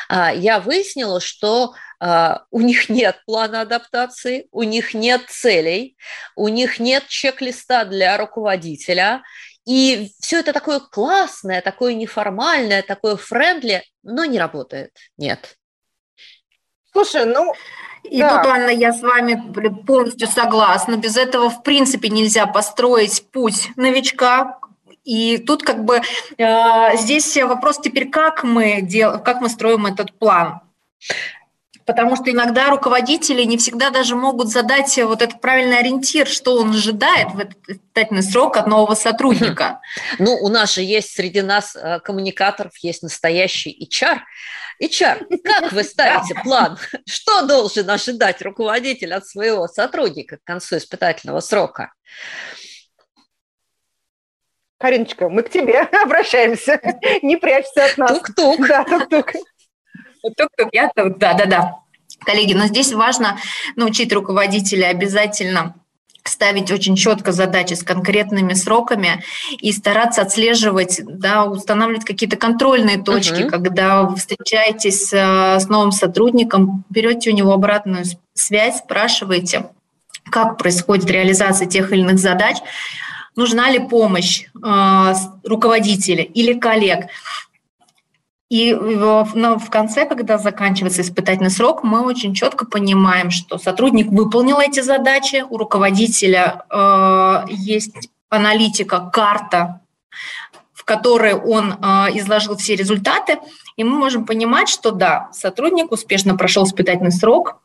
а, 0.10 0.34
я 0.34 0.60
выяснила, 0.60 1.22
что 1.22 1.76
а, 2.00 2.46
у 2.50 2.62
них 2.62 2.90
нет 2.90 3.22
плана 3.28 3.62
адаптации, 3.62 4.48
у 4.52 4.64
них 4.64 4.96
нет 4.96 5.22
целей, 5.30 5.98
у 6.36 6.48
них 6.48 6.80
нет 6.80 7.06
чек-листа 7.10 7.86
для 7.86 8.18
руководителя, 8.18 9.22
и 9.68 10.10
все 10.20 10.40
это 10.40 10.52
такое 10.52 10.80
классное, 10.80 11.62
такое 11.62 11.94
неформальное, 11.94 12.82
такое 12.82 13.18
френдли, 13.18 13.84
но 14.02 14.26
не 14.26 14.40
работает. 14.40 14.98
Нет. 15.18 15.58
Слушай, 16.92 17.26
ну, 17.26 17.54
и 18.04 18.20
да. 18.20 18.38
тут, 18.38 18.52
Анна, 18.52 18.70
я 18.70 18.94
с 18.94 19.02
вами 19.02 19.42
полностью 19.86 20.28
согласна. 20.28 20.96
Без 20.96 21.18
этого, 21.18 21.50
в 21.50 21.64
принципе, 21.64 22.10
нельзя 22.10 22.46
построить 22.46 23.26
путь 23.32 23.70
новичка. 23.76 24.58
И 25.04 25.38
тут 25.40 25.64
как 25.64 25.84
бы 25.84 26.02
э, 26.38 26.98
здесь 26.98 27.36
вопрос 27.38 27.80
теперь, 27.80 28.10
как 28.10 28.44
мы, 28.44 28.82
дел, 28.82 29.20
как 29.20 29.42
мы 29.42 29.50
строим 29.50 29.86
этот 29.86 30.14
план. 30.18 30.62
Потому 31.86 32.16
что 32.16 32.30
иногда 32.30 32.70
руководители 32.70 33.44
не 33.44 33.58
всегда 33.58 33.90
даже 33.90 34.16
могут 34.16 34.50
задать 34.50 34.96
вот 35.00 35.22
этот 35.22 35.42
правильный 35.42 35.80
ориентир, 35.80 36.28
что 36.28 36.58
он 36.58 36.72
ожидает 36.72 37.32
в 37.32 37.40
этот 37.40 37.58
испытательный 37.68 38.24
срок 38.24 38.58
от 38.58 38.68
нового 38.68 38.94
сотрудника. 38.94 39.82
Ну, 40.20 40.36
у 40.36 40.50
нас 40.50 40.76
же 40.76 40.82
есть 40.82 41.16
среди 41.16 41.42
нас 41.42 41.76
э, 41.76 42.00
коммуникаторов, 42.00 42.78
есть 42.78 43.02
настоящий 43.02 43.76
HR, 43.90 44.20
HR, 44.82 45.28
как 45.44 45.72
вы 45.72 45.84
ставите 45.84 46.34
план? 46.44 46.78
Что 47.08 47.46
должен 47.46 47.90
ожидать 47.90 48.42
руководитель 48.42 49.14
от 49.14 49.28
своего 49.28 49.68
сотрудника 49.68 50.38
к 50.38 50.44
концу 50.44 50.78
испытательного 50.78 51.40
срока? 51.40 51.94
Кариночка, 54.80 55.30
мы 55.30 55.44
к 55.44 55.50
тебе 55.50 55.80
обращаемся. 56.04 56.82
Не 57.22 57.38
прячься 57.38 57.86
от 57.86 57.98
нас. 57.98 58.12
Тук-тук. 58.12 58.68
Да, 58.68 58.84
тук-тук. 58.84 59.34
Тук-тук, 60.38 60.70
я 60.72 60.90
тут, 60.96 61.20
да-да-да. 61.20 61.76
Коллеги, 62.26 62.54
но 62.54 62.66
здесь 62.66 62.92
важно 62.92 63.38
научить 63.76 64.12
руководителя 64.12 64.88
обязательно 64.88 65.76
ставить 66.24 66.72
очень 66.72 66.96
четко 66.96 67.32
задачи 67.32 67.74
с 67.74 67.84
конкретными 67.84 68.54
сроками 68.54 69.24
и 69.60 69.72
стараться 69.72 70.22
отслеживать, 70.22 71.02
да, 71.04 71.46
устанавливать 71.46 72.06
какие-то 72.06 72.38
контрольные 72.38 73.02
точки, 73.02 73.42
uh-huh. 73.42 73.50
когда 73.50 74.04
вы 74.04 74.16
встречаетесь 74.18 75.12
э, 75.14 75.60
с 75.60 75.68
новым 75.68 75.92
сотрудником, 75.92 76.84
берете 76.90 77.32
у 77.32 77.34
него 77.34 77.52
обратную 77.54 78.06
связь, 78.34 78.78
спрашиваете, 78.78 79.70
как 80.30 80.58
происходит 80.58 81.10
реализация 81.10 81.68
тех 81.68 81.92
или 81.92 82.02
иных 82.02 82.20
задач, 82.20 82.58
нужна 83.36 83.70
ли 83.70 83.80
помощь 83.80 84.46
э, 84.64 85.14
руководителя 85.44 86.24
или 86.24 86.54
коллег. 86.54 87.08
И 88.52 88.74
но 88.76 89.58
в 89.58 89.70
конце, 89.70 90.06
когда 90.06 90.38
заканчивается 90.38 91.04
испытательный 91.04 91.50
срок, 91.50 91.84
мы 91.84 92.02
очень 92.02 92.34
четко 92.34 92.66
понимаем, 92.66 93.32
что 93.32 93.58
сотрудник 93.58 94.08
выполнил 94.12 94.60
эти 94.60 94.82
задачи, 94.82 95.46
у 95.50 95.58
руководителя 95.58 96.66
э, 96.70 97.46
есть 97.48 98.10
аналитика, 98.28 99.10
карта, 99.10 99.80
в 100.74 100.84
которой 100.84 101.34
он 101.34 101.72
э, 101.72 101.86
изложил 102.18 102.58
все 102.58 102.76
результаты, 102.76 103.40
и 103.78 103.86
мы 103.86 103.98
можем 103.98 104.26
понимать, 104.26 104.68
что 104.68 104.92
да, 104.92 105.30
сотрудник 105.32 105.90
успешно 105.94 106.36
прошел 106.36 106.66
испытательный 106.66 107.14
срок, 107.14 107.62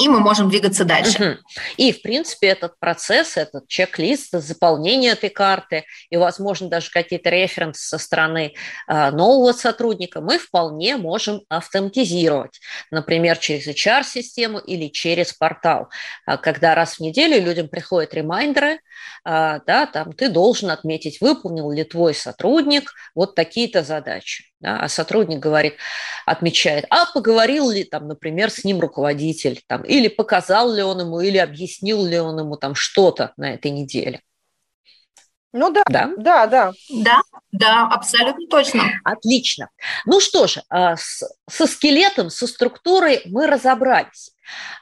и 0.00 0.08
мы 0.08 0.20
можем 0.20 0.48
двигаться 0.48 0.84
дальше. 0.84 1.32
Угу. 1.32 1.62
И, 1.76 1.92
в 1.92 2.02
принципе, 2.02 2.48
этот 2.48 2.78
процесс, 2.78 3.36
этот 3.36 3.68
чек-лист, 3.68 4.30
заполнение 4.32 5.12
этой 5.12 5.30
карты 5.30 5.84
и, 6.08 6.16
возможно, 6.16 6.68
даже 6.68 6.90
какие-то 6.90 7.30
референсы 7.30 7.86
со 7.86 7.98
стороны 7.98 8.54
э, 8.88 9.10
нового 9.10 9.52
сотрудника 9.52 10.20
мы 10.20 10.38
вполне 10.38 10.96
можем 10.96 11.42
автоматизировать, 11.48 12.60
например, 12.90 13.36
через 13.38 13.66
HR-систему 13.66 14.58
или 14.58 14.88
через 14.88 15.32
портал, 15.32 15.88
а, 16.26 16.36
когда 16.36 16.74
раз 16.74 16.94
в 16.94 17.00
неделю 17.00 17.40
людям 17.42 17.68
приходят 17.68 18.14
ремайдеры, 18.14 18.72
э, 18.72 18.78
да, 19.24 19.86
там 19.86 20.12
ты 20.12 20.28
должен 20.28 20.70
отметить, 20.70 21.20
выполнил 21.20 21.70
ли 21.70 21.84
твой 21.84 22.14
сотрудник 22.14 22.92
вот 23.14 23.34
такие-то 23.34 23.82
задачи 23.82 24.49
да, 24.60 24.78
а 24.78 24.88
сотрудник 24.88 25.38
говорит, 25.38 25.76
отмечает, 26.26 26.84
а 26.90 27.06
поговорил 27.12 27.70
ли 27.70 27.84
там, 27.84 28.08
например, 28.08 28.50
с 28.50 28.62
ним 28.64 28.80
руководитель, 28.80 29.62
там, 29.66 29.82
или 29.82 30.08
показал 30.08 30.72
ли 30.72 30.82
он 30.82 31.00
ему, 31.00 31.20
или 31.20 31.38
объяснил 31.38 32.04
ли 32.04 32.18
он 32.18 32.38
ему 32.38 32.56
там 32.56 32.74
что-то 32.74 33.32
на 33.36 33.54
этой 33.54 33.70
неделе. 33.70 34.20
Ну 35.52 35.70
да, 35.70 35.82
да, 35.88 36.12
да, 36.16 36.46
да. 36.46 36.72
Да, 36.90 37.20
да, 37.50 37.88
абсолютно 37.88 38.46
точно. 38.46 38.84
Отлично. 39.02 39.68
Ну 40.06 40.20
что 40.20 40.46
же, 40.46 40.62
а, 40.68 40.94
со 40.96 41.66
скелетом, 41.66 42.30
со 42.30 42.46
структурой 42.46 43.22
мы 43.24 43.48
разобрались. 43.48 44.32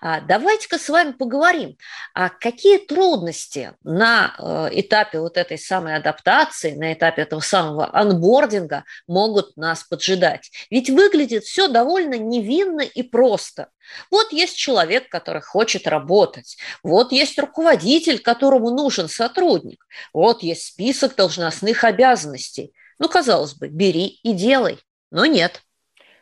А, 0.00 0.20
давайте-ка 0.20 0.78
с 0.78 0.88
вами 0.88 1.12
поговорим, 1.12 1.76
а 2.14 2.28
какие 2.28 2.78
трудности 2.78 3.74
на 3.82 4.34
э, 4.38 4.80
этапе 4.80 5.20
вот 5.20 5.36
этой 5.36 5.58
самой 5.58 5.96
адаптации, 5.96 6.74
на 6.74 6.92
этапе 6.92 7.22
этого 7.22 7.40
самого 7.40 7.94
анбординга 7.94 8.84
могут 9.06 9.56
нас 9.56 9.84
поджидать. 9.84 10.50
Ведь 10.70 10.90
выглядит 10.90 11.44
все 11.44 11.68
довольно 11.68 12.14
невинно 12.14 12.82
и 12.82 13.02
просто. 13.02 13.68
Вот 14.10 14.32
есть 14.32 14.56
человек, 14.56 15.08
который 15.08 15.42
хочет 15.42 15.86
работать. 15.86 16.58
Вот 16.82 17.12
есть 17.12 17.38
руководитель, 17.38 18.20
которому 18.20 18.70
нужен 18.70 19.08
сотрудник. 19.08 19.86
Вот 20.12 20.42
есть 20.42 20.66
список 20.66 21.16
должностных 21.16 21.84
обязанностей. 21.84 22.72
Ну, 22.98 23.08
казалось 23.08 23.54
бы, 23.54 23.68
бери 23.68 24.06
и 24.22 24.32
делай. 24.32 24.78
Но 25.10 25.24
нет. 25.26 25.62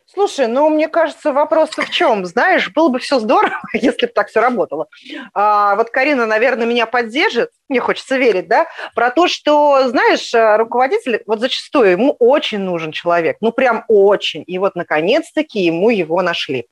Слушай, 0.06 0.46
ну, 0.46 0.68
мне 0.68 0.88
кажется, 0.88 1.32
вопрос 1.32 1.70
в 1.70 1.90
чем? 1.90 2.25
Знаешь, 2.26 2.70
было 2.72 2.88
бы 2.88 2.98
все 3.00 3.18
здорово, 3.18 3.60
если 3.72 4.06
бы 4.06 4.12
так 4.12 4.28
все 4.28 4.40
работало. 4.40 4.86
А, 5.34 5.75
вот 5.75 5.90
Карина, 5.90 6.26
наверное, 6.26 6.66
меня 6.66 6.86
поддержит. 6.86 7.50
Мне 7.68 7.80
хочется 7.80 8.16
верить, 8.16 8.49
да, 8.49 8.66
про 8.94 9.11
то, 9.11 9.28
что, 9.28 9.88
знаешь, 9.88 10.32
э, 10.35 10.56
руководитель, 10.56 11.23
вот 11.26 11.40
зачастую 11.40 11.90
ему 11.90 12.16
очень 12.18 12.61
нужен 12.61 12.92
человек, 12.92 13.37
ну 13.40 13.52
прям 13.52 13.85
очень, 13.88 14.44
и 14.46 14.58
вот 14.58 14.75
наконец-таки 14.75 15.61
ему 15.61 15.90
его 15.90 16.23
нашли. 16.23 16.66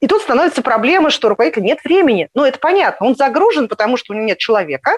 И 0.00 0.06
тут 0.06 0.22
становится 0.22 0.62
проблема, 0.62 1.10
что 1.10 1.28
руководителя 1.28 1.64
нет 1.64 1.78
времени. 1.84 2.28
Ну, 2.34 2.44
это 2.44 2.58
понятно, 2.58 3.06
он 3.06 3.16
загружен, 3.16 3.68
потому 3.68 3.96
что 3.96 4.12
у 4.12 4.16
него 4.16 4.26
нет 4.26 4.38
человека, 4.38 4.92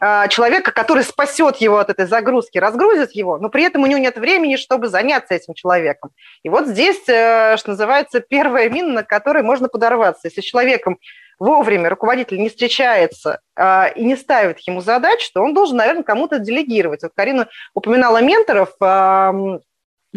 а, 0.00 0.28
человека, 0.28 0.72
который 0.72 1.04
спасет 1.04 1.56
его 1.56 1.78
от 1.78 1.90
этой 1.90 2.06
загрузки, 2.06 2.58
разгрузит 2.58 3.12
его, 3.12 3.38
но 3.38 3.48
при 3.50 3.64
этом 3.64 3.82
у 3.82 3.86
него 3.86 3.98
нет 3.98 4.16
времени, 4.16 4.56
чтобы 4.56 4.88
заняться 4.88 5.34
этим 5.34 5.54
человеком. 5.54 6.10
И 6.42 6.48
вот 6.48 6.66
здесь, 6.66 7.08
э, 7.08 7.56
что 7.58 7.70
называется, 7.70 8.20
первая 8.28 8.70
мина, 8.70 8.92
на 8.92 9.02
которой 9.02 9.42
можно 9.42 9.68
подорваться. 9.68 10.28
Если 10.28 10.40
с 10.40 10.44
человеком 10.44 10.98
вовремя 11.38 11.90
руководитель 11.90 12.38
не 12.38 12.48
встречается 12.48 13.40
э, 13.56 13.92
и 13.94 14.04
не 14.04 14.16
ставит 14.16 14.60
ему 14.60 14.80
задач, 14.80 15.30
то 15.32 15.42
он 15.42 15.54
должен, 15.54 15.76
наверное, 15.76 16.02
кому-то 16.02 16.38
делегировать. 16.38 17.02
Вот 17.02 17.12
Карина 17.14 17.48
упоминала 17.74 18.20
менторов, 18.22 18.70
э, 18.80 19.58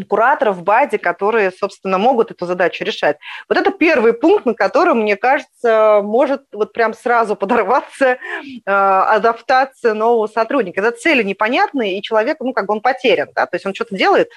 кураторов 0.07 0.57
в 0.57 0.63
баде, 0.63 0.97
которые, 0.97 1.51
собственно, 1.51 1.97
могут 1.97 2.31
эту 2.31 2.45
задачу 2.45 2.83
решать. 2.83 3.17
Вот 3.47 3.57
это 3.57 3.71
первый 3.71 4.13
пункт, 4.13 4.45
на 4.45 4.53
котором, 4.53 5.01
мне 5.01 5.15
кажется, 5.15 6.01
может 6.03 6.43
вот 6.53 6.73
прям 6.73 6.93
сразу 6.93 7.35
подорваться 7.35 8.05
э, 8.05 8.17
адаптация 8.65 9.93
нового 9.93 10.27
сотрудника. 10.27 10.81
Это 10.81 10.97
цели 10.97 11.23
непонятные, 11.23 11.97
и 11.97 12.01
человек, 12.01 12.37
ну, 12.39 12.53
как 12.53 12.65
бы 12.65 12.73
он 12.73 12.81
потерян, 12.81 13.29
да, 13.35 13.45
то 13.45 13.55
есть 13.55 13.65
он 13.65 13.73
что-то 13.73 13.95
делает, 13.95 14.31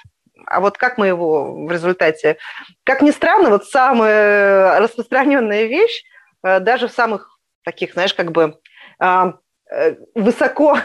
а 0.45 0.59
вот 0.59 0.77
как 0.77 0.97
мы 0.97 1.07
его 1.07 1.65
в 1.65 1.71
результате... 1.71 2.37
Как 2.83 3.01
ни 3.01 3.11
странно, 3.11 3.49
вот 3.49 3.65
самая 3.65 4.79
распространенная 4.79 5.65
вещь, 5.65 6.03
даже 6.43 6.87
в 6.87 6.91
самых 6.91 7.39
таких, 7.63 7.93
знаешь, 7.93 8.13
как 8.13 8.31
бы 8.31 8.59
а, 8.99 9.35
э, 9.71 9.95
высоко 10.15 10.77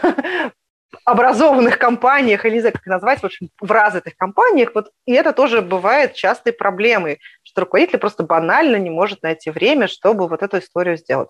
образованных 1.05 1.77
компаниях, 1.77 2.45
или 2.45 2.55
не 2.55 2.59
знаю, 2.61 2.73
как 2.73 2.85
назвать, 2.85 3.19
в 3.21 3.25
общем, 3.25 3.49
в 3.59 3.71
развитых 3.71 4.15
компаниях, 4.15 4.71
вот, 4.73 4.91
и 5.05 5.13
это 5.13 5.33
тоже 5.33 5.61
бывает 5.61 6.13
частой 6.13 6.53
проблемой, 6.53 7.19
что 7.43 7.61
руководитель 7.61 7.99
просто 7.99 8.23
банально 8.23 8.77
не 8.77 8.89
может 8.89 9.21
найти 9.21 9.51
время, 9.51 9.87
чтобы 9.87 10.27
вот 10.27 10.41
эту 10.41 10.59
историю 10.59 10.97
сделать. 10.97 11.29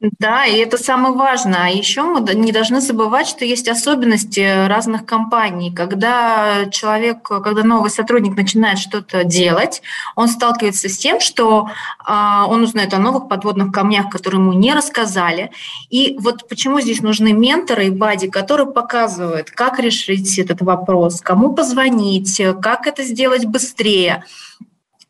Да, 0.00 0.46
и 0.46 0.56
это 0.56 0.78
самое 0.78 1.14
важное. 1.14 1.64
А 1.66 1.68
еще 1.68 2.02
мы 2.02 2.22
не 2.34 2.52
должны 2.52 2.80
забывать, 2.80 3.26
что 3.26 3.44
есть 3.44 3.68
особенности 3.68 4.66
разных 4.66 5.04
компаний. 5.04 5.74
Когда 5.74 6.64
человек, 6.70 7.22
когда 7.22 7.62
новый 7.64 7.90
сотрудник 7.90 8.34
начинает 8.34 8.78
что-то 8.78 9.24
делать, 9.24 9.82
он 10.16 10.28
сталкивается 10.28 10.88
с 10.88 10.96
тем, 10.96 11.20
что 11.20 11.68
э, 12.08 12.12
он 12.48 12.62
узнает 12.62 12.94
о 12.94 12.98
новых 12.98 13.28
подводных 13.28 13.72
камнях, 13.72 14.08
которые 14.08 14.40
ему 14.40 14.54
не 14.54 14.72
рассказали. 14.72 15.50
И 15.90 16.16
вот 16.18 16.48
почему 16.48 16.80
здесь 16.80 17.02
нужны 17.02 17.34
менторы 17.34 17.88
и 17.88 17.90
бади, 17.90 18.26
которые 18.30 18.72
показывают, 18.72 19.50
как 19.50 19.78
решить 19.80 20.38
этот 20.38 20.62
вопрос, 20.62 21.20
кому 21.20 21.52
позвонить, 21.52 22.40
как 22.62 22.86
это 22.86 23.02
сделать 23.02 23.44
быстрее. 23.44 24.24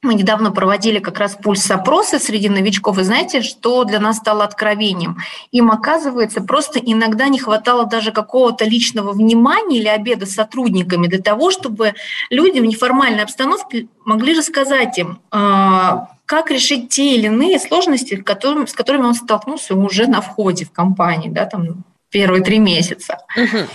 Мы 0.03 0.15
недавно 0.15 0.51
проводили 0.51 0.99
как 0.99 1.19
раз 1.19 1.37
пульс-опросы 1.37 2.19
среди 2.19 2.49
новичков, 2.49 2.99
и 2.99 3.03
знаете, 3.03 3.43
что 3.43 3.85
для 3.85 4.01
нас 4.01 4.17
стало 4.17 4.45
откровением? 4.45 5.19
Им, 5.53 5.71
оказывается, 5.71 6.41
просто 6.41 6.79
иногда 6.79 7.29
не 7.29 7.39
хватало 7.39 7.85
даже 7.85 8.11
какого-то 8.11 8.65
личного 8.65 9.13
внимания 9.13 9.79
или 9.79 9.89
обеда 9.89 10.25
с 10.25 10.33
сотрудниками 10.33 11.07
для 11.07 11.21
того, 11.21 11.51
чтобы 11.51 11.95
люди 12.31 12.61
в 12.61 12.65
неформальной 12.65 13.25
обстановке 13.25 13.89
могли 14.07 14.33
рассказать 14.33 14.97
им, 14.97 15.21
а, 15.31 16.09
как 16.25 16.51
решить 16.51 16.89
те 16.89 17.17
или 17.17 17.27
иные 17.27 17.59
сложности, 17.59 18.15
с 18.15 18.73
которыми 18.73 19.05
он 19.05 19.15
столкнулся 19.15 19.75
уже 19.75 20.07
на 20.07 20.23
входе 20.23 20.65
в 20.65 20.73
компанию, 20.73 21.31
да, 21.31 21.45
там 21.45 21.85
первые 22.09 22.43
три 22.43 22.59
месяца. 22.59 23.19
Угу. 23.37 23.67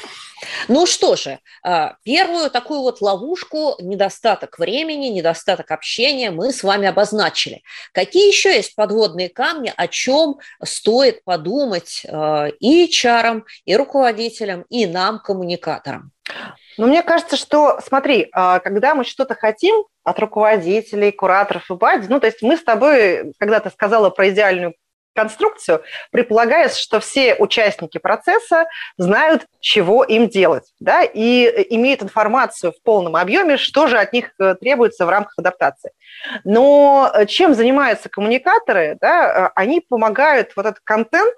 Ну 0.67 0.85
что 0.85 1.15
же, 1.15 1.39
а, 1.63 1.95
первую 2.03 2.49
такую 2.49 2.81
вот 2.81 3.01
ловушку, 3.01 3.75
недостаток 3.79 4.59
времени, 4.59 5.07
недостаток 5.07 5.71
общения 5.71 6.31
мы 6.31 6.51
с 6.51 6.63
вами 6.63 6.87
обозначили. 6.87 7.63
Какие 7.93 8.27
еще 8.27 8.53
есть 8.53 8.75
подводные 8.75 9.29
камни, 9.29 9.73
о 9.75 9.87
чем 9.87 10.37
стоит 10.63 11.23
подумать 11.23 12.05
а, 12.07 12.47
и 12.59 12.89
HR, 12.89 13.43
и 13.65 13.75
руководителям, 13.75 14.63
и 14.69 14.85
нам, 14.85 15.19
коммуникаторам? 15.19 16.11
Ну, 16.77 16.87
мне 16.87 17.03
кажется, 17.03 17.37
что, 17.37 17.79
смотри, 17.85 18.27
а, 18.33 18.59
когда 18.59 18.95
мы 18.95 19.05
что-то 19.05 19.35
хотим 19.35 19.85
от 20.03 20.19
руководителей, 20.19 21.11
кураторов 21.11 21.69
и 21.71 21.75
бади, 21.75 22.07
ну, 22.09 22.19
то 22.19 22.27
есть 22.27 22.41
мы 22.41 22.57
с 22.57 22.63
тобой, 22.63 23.33
когда 23.39 23.59
ты 23.59 23.69
сказала 23.69 24.09
про 24.09 24.29
идеальную 24.29 24.73
конструкцию, 25.15 25.81
предполагается, 26.11 26.79
что 26.79 26.99
все 26.99 27.35
участники 27.35 27.97
процесса 27.97 28.65
знают, 28.97 29.45
чего 29.59 30.03
им 30.03 30.27
делать, 30.27 30.71
да, 30.79 31.03
и 31.03 31.45
имеют 31.69 32.03
информацию 32.03 32.73
в 32.73 32.81
полном 32.83 33.15
объеме, 33.15 33.57
что 33.57 33.87
же 33.87 33.97
от 33.97 34.13
них 34.13 34.31
э, 34.39 34.55
требуется 34.55 35.05
в 35.05 35.09
рамках 35.09 35.33
адаптации. 35.37 35.91
Но 36.43 37.09
э, 37.13 37.25
чем 37.25 37.55
занимаются 37.55 38.09
коммуникаторы, 38.09 38.97
да, 39.01 39.47
э, 39.47 39.51
они 39.55 39.81
помогают 39.81 40.51
вот 40.55 40.65
этот 40.65 40.81
контент 40.83 41.33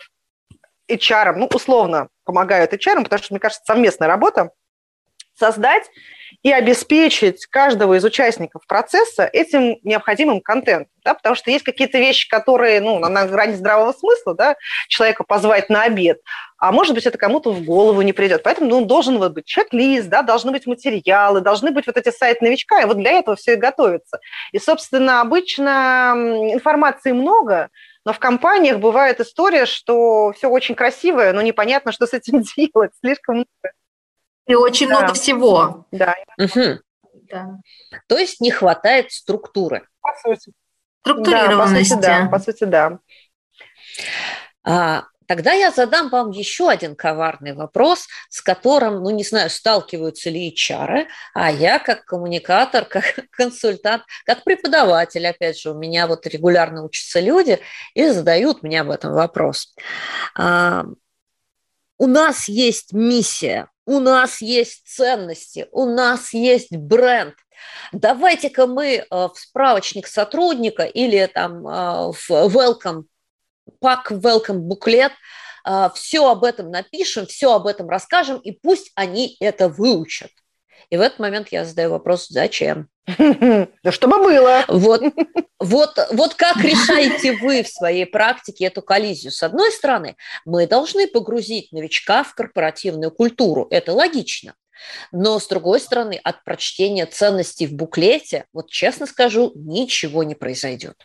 HR, 0.89 1.33
ну, 1.35 1.47
условно 1.53 2.09
помогают 2.25 2.73
HR, 2.73 3.03
потому 3.03 3.21
что, 3.21 3.33
мне 3.33 3.39
кажется, 3.39 3.63
совместная 3.65 4.07
работа, 4.07 4.51
создать 5.35 5.89
и 6.43 6.51
обеспечить 6.51 7.45
каждого 7.45 7.95
из 7.95 8.03
участников 8.03 8.65
процесса 8.67 9.29
этим 9.31 9.77
необходимым 9.83 10.41
контентом. 10.41 10.91
Да, 11.07 11.13
потому 11.13 11.35
что 11.35 11.51
есть 11.51 11.63
какие-то 11.63 11.99
вещи, 11.99 12.27
которые 12.27 12.81
ну, 12.81 12.99
на 12.99 13.25
грани 13.27 13.55
здравого 13.55 13.93
смысла, 13.93 14.35
да, 14.35 14.57
человека 14.89 15.23
позвать 15.23 15.69
на 15.69 15.83
обед, 15.83 16.19
а 16.57 16.73
может 16.73 16.93
быть, 16.93 17.05
это 17.05 17.17
кому-то 17.17 17.53
в 17.53 17.63
голову 17.63 18.01
не 18.01 18.11
придет. 18.11 18.43
Поэтому 18.43 18.69
ну, 18.69 18.83
должен 18.83 19.17
вот 19.17 19.31
быть 19.31 19.45
чек-лист, 19.45 20.09
да, 20.09 20.21
должны 20.21 20.51
быть 20.51 20.67
материалы, 20.67 21.39
должны 21.39 21.71
быть 21.71 21.87
вот 21.87 21.95
эти 21.95 22.09
сайты 22.09 22.43
новичка, 22.43 22.81
и 22.81 22.85
вот 22.85 22.97
для 22.97 23.11
этого 23.11 23.37
все 23.37 23.53
и 23.53 23.55
готовится. 23.55 24.19
И, 24.51 24.59
собственно, 24.59 25.21
обычно 25.21 26.13
информации 26.51 27.13
много, 27.13 27.69
но 28.03 28.11
в 28.11 28.19
компаниях 28.19 28.79
бывает 28.79 29.21
история, 29.21 29.65
что 29.65 30.33
все 30.35 30.49
очень 30.49 30.75
красивое, 30.75 31.31
но 31.31 31.41
непонятно, 31.41 31.93
что 31.93 32.05
с 32.05 32.11
этим 32.11 32.41
делать, 32.57 32.91
слишком 32.99 33.35
много. 33.35 33.75
И 34.45 34.55
очень 34.55 34.89
да. 34.89 34.99
много 34.99 35.13
всего. 35.13 35.85
Да. 35.93 36.15
Угу. 36.37 36.79
да. 37.31 37.47
То 38.07 38.17
есть 38.17 38.41
не 38.41 38.51
хватает 38.51 39.13
структуры. 39.13 39.87
По 40.01 40.11
сути. 40.21 40.51
Структурированности. 41.11 41.93
Да, 41.95 42.27
по 42.29 42.39
сути, 42.39 42.65
да. 42.65 42.89
По 42.89 42.91
сути, 42.91 42.99
да. 42.99 42.99
А, 44.63 45.03
тогда 45.27 45.53
я 45.53 45.71
задам 45.71 46.09
вам 46.09 46.31
еще 46.31 46.69
один 46.69 46.95
коварный 46.95 47.53
вопрос, 47.53 48.07
с 48.29 48.41
которым, 48.41 49.03
ну, 49.03 49.09
не 49.11 49.23
знаю, 49.23 49.49
сталкиваются 49.49 50.29
ли 50.29 50.53
HR, 50.53 51.05
а 51.33 51.51
я 51.51 51.79
как 51.79 52.05
коммуникатор, 52.05 52.85
как 52.89 53.15
консультант, 53.31 54.03
как 54.25 54.43
преподаватель, 54.43 55.25
опять 55.25 55.59
же, 55.59 55.71
у 55.71 55.77
меня 55.77 56.07
вот 56.07 56.25
регулярно 56.27 56.83
учатся 56.83 57.19
люди 57.19 57.59
и 57.93 58.09
задают 58.09 58.63
мне 58.63 58.81
об 58.81 58.89
этом 58.89 59.13
вопрос. 59.13 59.73
А, 60.35 60.85
у 61.97 62.07
нас 62.07 62.47
есть 62.47 62.93
миссия 62.93 63.69
у 63.87 63.99
нас 63.99 64.41
есть 64.41 64.85
ценности, 64.85 65.67
у 65.71 65.85
нас 65.85 66.33
есть 66.33 66.75
бренд. 66.75 67.35
Давайте-ка 67.93 68.67
мы 68.67 68.95
э, 68.95 69.05
в 69.09 69.33
справочник 69.35 70.07
сотрудника 70.07 70.83
или 70.83 71.25
там 71.25 71.65
э, 71.65 72.11
в 72.11 72.29
welcome 72.29 73.05
пак, 73.79 74.11
welcome 74.11 74.59
буклет 74.59 75.13
э, 75.65 75.89
все 75.95 76.29
об 76.29 76.43
этом 76.43 76.69
напишем, 76.69 77.25
все 77.27 77.53
об 77.53 77.65
этом 77.65 77.87
расскажем, 77.87 78.39
и 78.39 78.51
пусть 78.51 78.91
они 78.95 79.37
это 79.39 79.69
выучат. 79.69 80.31
И 80.89 80.97
в 80.97 81.01
этот 81.01 81.19
момент 81.19 81.49
я 81.51 81.65
задаю 81.65 81.91
вопрос, 81.91 82.27
зачем? 82.29 82.87
Да 83.83 83.91
чтобы 83.91 84.17
было. 84.19 84.65
Вот, 84.67 85.01
вот, 85.59 85.97
вот 86.11 86.33
как 86.35 86.57
решаете 86.57 87.33
вы 87.33 87.63
в 87.63 87.67
своей 87.67 88.05
практике 88.05 88.65
эту 88.65 88.81
коллизию? 88.81 89.31
С 89.31 89.43
одной 89.43 89.71
стороны, 89.71 90.15
мы 90.45 90.67
должны 90.67 91.07
погрузить 91.07 91.71
новичка 91.71 92.23
в 92.23 92.35
корпоративную 92.35 93.11
культуру. 93.11 93.67
Это 93.69 93.93
логично. 93.93 94.55
Но, 95.11 95.39
с 95.39 95.47
другой 95.47 95.79
стороны, 95.79 96.19
от 96.23 96.43
прочтения 96.43 97.05
ценностей 97.05 97.67
в 97.67 97.73
буклете, 97.73 98.45
вот 98.53 98.69
честно 98.69 99.07
скажу, 99.07 99.51
ничего 99.55 100.23
не 100.23 100.35
произойдет. 100.35 100.95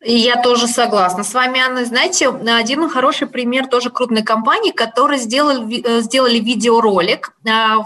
Я 0.00 0.36
тоже 0.42 0.68
согласна 0.68 1.24
с 1.24 1.32
вами, 1.32 1.60
Анна. 1.60 1.84
Знаете, 1.84 2.28
один 2.28 2.88
хороший 2.88 3.26
пример 3.26 3.66
тоже 3.66 3.90
крупной 3.90 4.22
компании, 4.22 4.70
которые 4.70 5.18
сделали, 5.18 5.82
э, 5.82 6.00
сделали 6.02 6.38
видеоролик 6.38 7.32
а, 7.48 7.84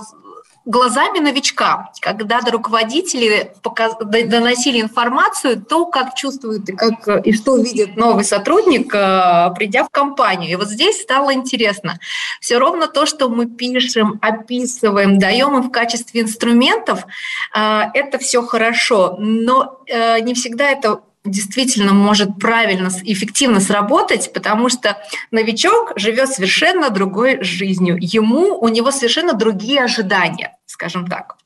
глазами 0.64 1.20
новичка, 1.20 1.90
когда 2.00 2.40
до 2.40 2.50
руководителей 2.50 3.52
показ... 3.62 3.94
доносили 4.00 4.80
информацию, 4.80 5.62
то, 5.64 5.86
как 5.86 6.14
чувствует 6.14 6.68
и, 6.68 6.72
как, 6.72 7.24
и 7.24 7.32
что 7.32 7.56
видит 7.56 7.96
новый 7.96 8.24
сотрудник, 8.24 8.92
э, 8.94 9.54
придя 9.54 9.84
в 9.84 9.88
компанию. 9.88 10.50
И 10.50 10.56
вот 10.56 10.68
здесь 10.68 11.00
стало 11.00 11.32
интересно. 11.32 11.98
Все 12.40 12.58
ровно 12.58 12.88
то, 12.88 13.06
что 13.06 13.28
мы 13.28 13.46
пишем, 13.46 14.18
описываем, 14.20 15.18
даем 15.18 15.56
им 15.56 15.62
в 15.62 15.70
качестве 15.70 16.20
инструментов, 16.20 17.06
э, 17.54 17.82
это 17.94 18.18
все 18.18 18.42
хорошо, 18.42 19.16
но 19.18 19.80
не 20.20 20.34
всегда 20.34 20.70
это 20.70 21.00
действительно 21.24 21.92
может 21.92 22.38
правильно, 22.38 22.90
эффективно 23.02 23.60
сработать, 23.60 24.32
потому 24.32 24.68
что 24.68 24.98
новичок 25.30 25.92
живет 25.96 26.28
совершенно 26.30 26.90
другой 26.90 27.42
жизнью. 27.42 27.98
Ему, 28.00 28.58
у 28.58 28.68
него 28.68 28.90
совершенно 28.90 29.32
другие 29.32 29.82
ожидания, 29.82 30.56
скажем 30.66 31.06
так. 31.06 31.36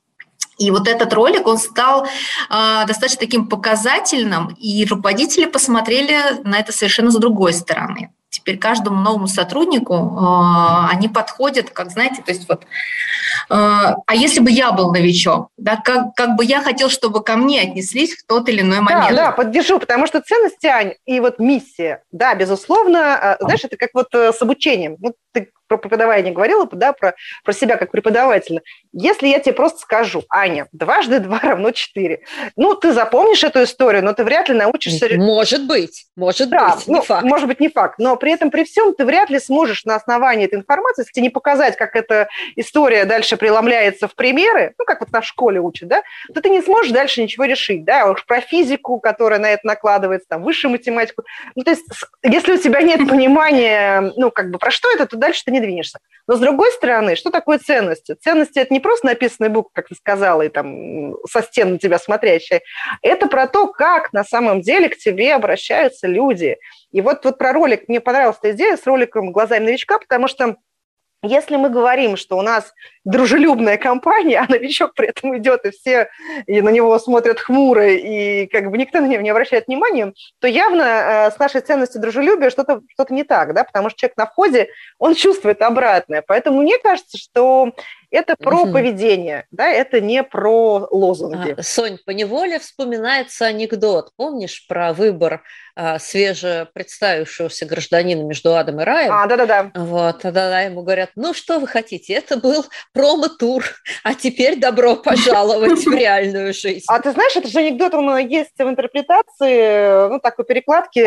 И 0.59 0.71
вот 0.71 0.87
этот 0.87 1.13
ролик, 1.13 1.47
он 1.47 1.59
стал 1.59 2.05
э, 2.05 2.87
достаточно 2.87 3.19
таким 3.19 3.49
показательным, 3.49 4.57
и 4.61 4.85
руководители 4.85 5.47
посмотрели 5.47 6.41
на 6.45 6.59
это 6.59 6.73
совершенно 6.73 7.11
с 7.11 7.17
другой 7.17 7.53
стороны. 7.53 8.11
Теперь 8.43 8.59
каждому 8.59 9.01
новому 9.01 9.29
сотруднику 9.29 9.95
э, 9.95 10.93
они 10.93 11.09
подходят, 11.09 11.71
как 11.71 11.91
знаете, 11.91 12.23
то 12.23 12.33
есть 12.33 12.49
вот, 12.49 12.65
э, 12.65 12.67
а 13.51 14.15
если 14.15 14.41
бы 14.41 14.51
я 14.51 14.73
был 14.73 14.93
новичок, 14.93 15.51
да, 15.57 15.77
как, 15.77 16.15
как 16.17 16.35
бы 16.35 16.45
я 16.45 16.61
хотел, 16.61 16.91
чтобы 16.91 17.23
ко 17.23 17.37
мне 17.37 17.61
отнеслись 17.61 18.17
в 18.17 18.27
тот 18.27 18.49
или 18.49 18.63
иной 18.63 18.81
момент. 18.81 19.15
Да, 19.15 19.27
да, 19.27 19.31
поддержу, 19.31 19.79
потому 19.79 20.09
что 20.09 20.21
ценности, 20.21 20.67
Ань, 20.67 20.95
и 21.07 21.21
вот 21.21 21.39
миссия, 21.39 22.03
да, 22.11 22.35
безусловно, 22.35 23.37
э, 23.39 23.45
знаешь, 23.45 23.63
это 23.63 23.77
как 23.77 23.91
вот 23.95 24.13
с 24.13 24.43
обучением. 24.43 24.97
Ну, 24.99 25.15
ты 25.31 25.53
про 25.69 25.79
преподавание 25.79 26.35
говорила, 26.35 26.69
да, 26.73 26.93
про, 26.93 27.15
про 27.45 27.53
себя 27.53 27.77
как 27.77 27.93
преподавателя. 27.93 28.61
Если 28.93 29.29
я 29.29 29.39
тебе 29.39 29.55
просто 29.55 29.81
скажу, 29.81 30.23
Аня, 30.29 30.69
дважды 30.73 31.19
два 31.19 31.39
равно 31.43 31.71
четыре, 31.71 32.23
ну, 32.57 32.75
ты 32.75 32.93
запомнишь 32.93 33.43
эту 33.43 33.63
историю, 33.63 34.05
но 34.05 34.13
ты 34.13 34.25
вряд 34.25 34.49
ли 34.49 34.55
научишься... 34.55 35.09
Может 35.17 35.67
быть, 35.67 36.07
может 36.15 36.51
да, 36.51 36.77
быть, 36.77 36.87
не 36.87 36.95
ну, 36.97 37.03
факт. 37.03 37.25
Может 37.25 37.49
быть, 37.49 37.61
не 37.61 37.69
факт, 37.69 37.99
но 37.99 38.17
при 38.17 38.33
этом, 38.33 38.51
при 38.51 38.65
всем, 38.65 38.95
ты 38.95 39.05
вряд 39.05 39.31
ли 39.31 39.39
сможешь 39.39 39.85
на 39.85 39.95
основании 39.95 40.45
этой 40.45 40.59
информации, 40.59 41.05
если 41.09 41.21
не 41.21 41.31
показать, 41.31 41.77
как 41.77 41.97
эта 41.97 42.29
история 42.57 43.05
дальше 43.07 43.37
преломляется 43.37 44.09
в 44.09 44.15
примеры, 44.15 44.75
ну, 44.79 44.85
как 44.85 45.01
вот 45.01 45.11
на 45.11 45.23
школе 45.23 45.61
учат, 45.61 45.89
да, 45.89 46.03
то 46.35 46.41
ты 46.43 46.51
не 46.51 46.61
сможешь 46.61 46.93
дальше 46.93 47.23
ничего 47.23 47.45
решить, 47.45 47.85
да, 47.85 48.11
уж 48.11 48.27
про 48.27 48.41
физику, 48.41 49.01
которая 49.01 49.39
на 49.39 49.51
это 49.51 49.67
накладывается, 49.67 50.29
там, 50.29 50.43
высшую 50.43 50.73
математику. 50.73 51.23
Ну, 51.55 51.65
то 51.65 51.71
есть, 51.71 51.85
если 52.23 52.53
у 52.53 52.59
тебя 52.59 52.83
нет 52.83 53.09
понимания, 53.09 54.13
ну, 54.17 54.31
как 54.31 54.51
бы, 54.51 54.59
про 54.59 54.71
что 54.71 54.91
это, 54.93 55.07
то 55.07 55.17
дальше 55.17 55.43
ты 55.47 55.51
не 55.51 55.61
двинешься. 55.61 55.99
Но 56.27 56.37
с 56.37 56.41
другой 56.41 56.71
стороны, 56.73 57.17
что 57.17 57.31
такое 57.31 57.59
ценности? 57.59 58.15
Ценности– 58.21 58.59
это 58.61 58.73
не 58.73 58.81
просто 58.83 59.07
написанная 59.07 59.51
буква, 59.51 59.71
как 59.73 59.89
ты 59.89 59.95
сказала, 59.95 60.43
и 60.43 60.49
там 60.49 61.15
со 61.27 61.43
стен 61.43 61.73
на 61.73 61.79
тебя 61.79 61.99
смотрящая. 61.99 62.61
Это 63.01 63.27
про 63.27 63.47
то, 63.47 63.69
как 63.69 64.13
на 64.13 64.25
самом 64.25 64.61
деле 64.61 64.89
к 64.89 64.99
тебе 64.99 65.35
обращаются 65.35 66.07
люди. 66.07 66.59
И 66.91 67.01
вот, 67.01 67.25
вот 67.25 67.39
про 67.39 67.53
ролик, 67.53 67.89
мне 67.89 68.01
понравилась 68.01 68.39
эта 68.43 68.53
идея 68.53 68.77
с 68.77 68.87
роликом 68.87 69.33
«Глазами 69.33 69.65
новичка», 69.65 69.99
потому 69.99 70.29
что 70.29 70.57
если 71.25 71.55
мы 71.55 71.71
говорим, 71.71 72.17
что 72.17 72.37
у 72.37 72.43
нас 72.43 72.75
дружелюбная 73.05 73.77
компания, 73.77 74.39
а 74.49 74.51
новичок 74.51 74.95
при 74.95 75.09
этом 75.09 75.37
идет, 75.39 75.65
и 75.65 75.71
все 75.71 76.09
и 76.47 76.61
на 76.61 76.71
него 76.71 76.99
смотрят 76.99 77.39
хмуро, 77.39 77.93
и 77.93 78.47
как 78.47 78.71
бы 78.71 78.77
никто 78.77 79.01
на 79.01 79.07
него 79.07 79.23
не 79.23 79.31
обращает 79.31 79.69
внимания, 79.69 80.13
то 80.41 80.49
явно 80.49 80.83
э, 80.83 81.31
с 81.31 81.39
нашей 81.39 81.61
ценностью 81.61 82.01
дружелюбия 82.01 82.51
что-то 82.51 82.83
что 82.89 83.07
не 83.11 83.23
так, 83.23 83.55
да, 83.55 83.63
потому 83.63 83.89
что 83.89 84.01
человек 84.01 84.17
на 84.17 84.27
входе, 84.27 84.69
он 84.99 85.15
чувствует 85.15 85.63
обратное. 85.63 86.25
Поэтому 86.27 86.63
мне 86.63 86.79
кажется, 86.79 87.17
что 87.19 87.73
это 88.13 88.37
про 88.37 88.63
угу. 88.63 88.73
поведение, 88.73 89.47
да, 89.51 89.69
это 89.69 90.01
не 90.01 90.23
про 90.23 90.87
лозунги. 90.91 91.57
А, 91.59 91.63
Сонь, 91.63 91.99
поневоле 92.05 92.59
вспоминается 92.59 93.47
анекдот. 93.47 94.11
Помнишь 94.17 94.67
про 94.69 94.93
выбор 94.93 95.43
а, 95.75 95.99
свежепредставившегося 95.99 97.65
гражданина 97.65 98.23
между 98.23 98.55
адом 98.55 98.81
и 98.81 98.85
раем? 98.85 99.13
А, 99.13 99.27
да-да-да. 99.27 99.71
Вот, 99.75 100.21
тогда 100.21 100.61
ему 100.61 100.83
говорят, 100.83 101.11
ну 101.17 101.33
что 101.33 101.59
вы 101.59 101.67
хотите, 101.67 102.13
это 102.13 102.37
был 102.37 102.67
промо-тур, 102.93 103.65
а 104.05 104.15
теперь 104.15 104.59
добро 104.59 104.97
пожаловать 104.97 105.85
в 105.87 105.93
реальную 105.93 106.53
жизнь. 106.53 106.85
А 106.89 107.01
ты 107.01 107.13
знаешь, 107.13 107.35
это 107.37 107.49
же 107.49 107.61
анекдот, 107.61 107.95
он 107.95 108.19
есть 108.19 108.59
в 108.59 108.63
интерпретации, 108.69 110.09
ну, 110.09 110.21
такой 110.21 110.45
перекладки, 110.45 111.01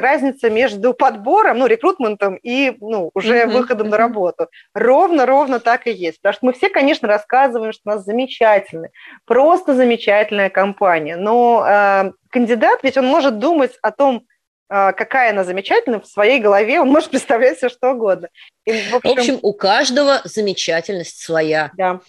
разница 0.00 0.50
между 0.50 0.92
подбором, 0.94 1.58
ну, 1.58 1.66
рекрутментом 1.66 2.36
и, 2.42 2.76
ну, 2.80 3.10
уже 3.14 3.46
выходом 3.46 3.90
на 3.90 3.96
работу. 3.96 4.48
Ровно-ровно 4.74 5.60
так 5.60 5.86
и 5.86 5.92
есть. 5.92 6.20
Потому 6.20 6.34
что 6.34 6.47
мы 6.48 6.54
все, 6.54 6.70
конечно, 6.70 7.06
рассказываем, 7.06 7.74
что 7.74 7.82
у 7.84 7.90
нас 7.90 8.04
замечательная, 8.06 8.90
просто 9.26 9.74
замечательная 9.74 10.48
компания, 10.48 11.16
но 11.18 11.62
э, 11.62 12.12
кандидат 12.30 12.80
ведь 12.82 12.96
он 12.96 13.04
может 13.04 13.38
думать 13.38 13.72
о 13.82 13.92
том, 13.92 14.26
э, 14.70 14.92
какая 14.94 15.32
она 15.32 15.44
замечательная 15.44 16.00
в 16.00 16.06
своей 16.06 16.40
голове, 16.40 16.80
он 16.80 16.88
может 16.88 17.10
представлять 17.10 17.58
все 17.58 17.68
что 17.68 17.90
угодно. 17.90 18.30
И, 18.64 18.72
в, 18.72 18.94
общем... 18.94 19.10
в 19.10 19.18
общем, 19.18 19.38
у 19.42 19.52
каждого 19.52 20.22
замечательность 20.24 21.22
своя. 21.22 21.70
Да. 21.76 22.00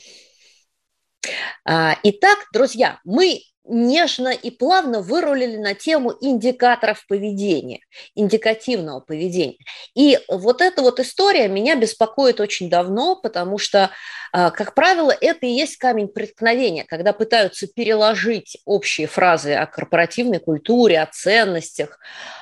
А, 1.65 1.97
итак, 2.03 2.37
друзья, 2.53 3.01
мы 3.03 3.41
нежно 3.69 4.29
и 4.29 4.49
плавно 4.49 5.01
вырулили 5.01 5.57
на 5.57 5.75
тему 5.75 6.13
индикаторов 6.19 7.05
поведения, 7.07 7.81
индикативного 8.15 8.99
поведения. 8.99 9.57
И 9.95 10.19
вот 10.27 10.61
эта 10.61 10.81
вот 10.81 10.99
история 10.99 11.47
меня 11.47 11.75
беспокоит 11.75 12.39
очень 12.39 12.69
давно, 12.69 13.15
потому 13.15 13.57
что, 13.57 13.91
как 14.31 14.73
правило, 14.75 15.15
это 15.19 15.45
и 15.45 15.51
есть 15.51 15.77
камень 15.77 16.07
преткновения, 16.07 16.83
когда 16.83 17.13
пытаются 17.13 17.67
переложить 17.67 18.57
общие 18.65 19.07
фразы 19.07 19.53
о 19.53 19.65
корпоративной 19.65 20.39
культуре, 20.39 21.01
о 21.01 21.05
ценностях, 21.05 21.99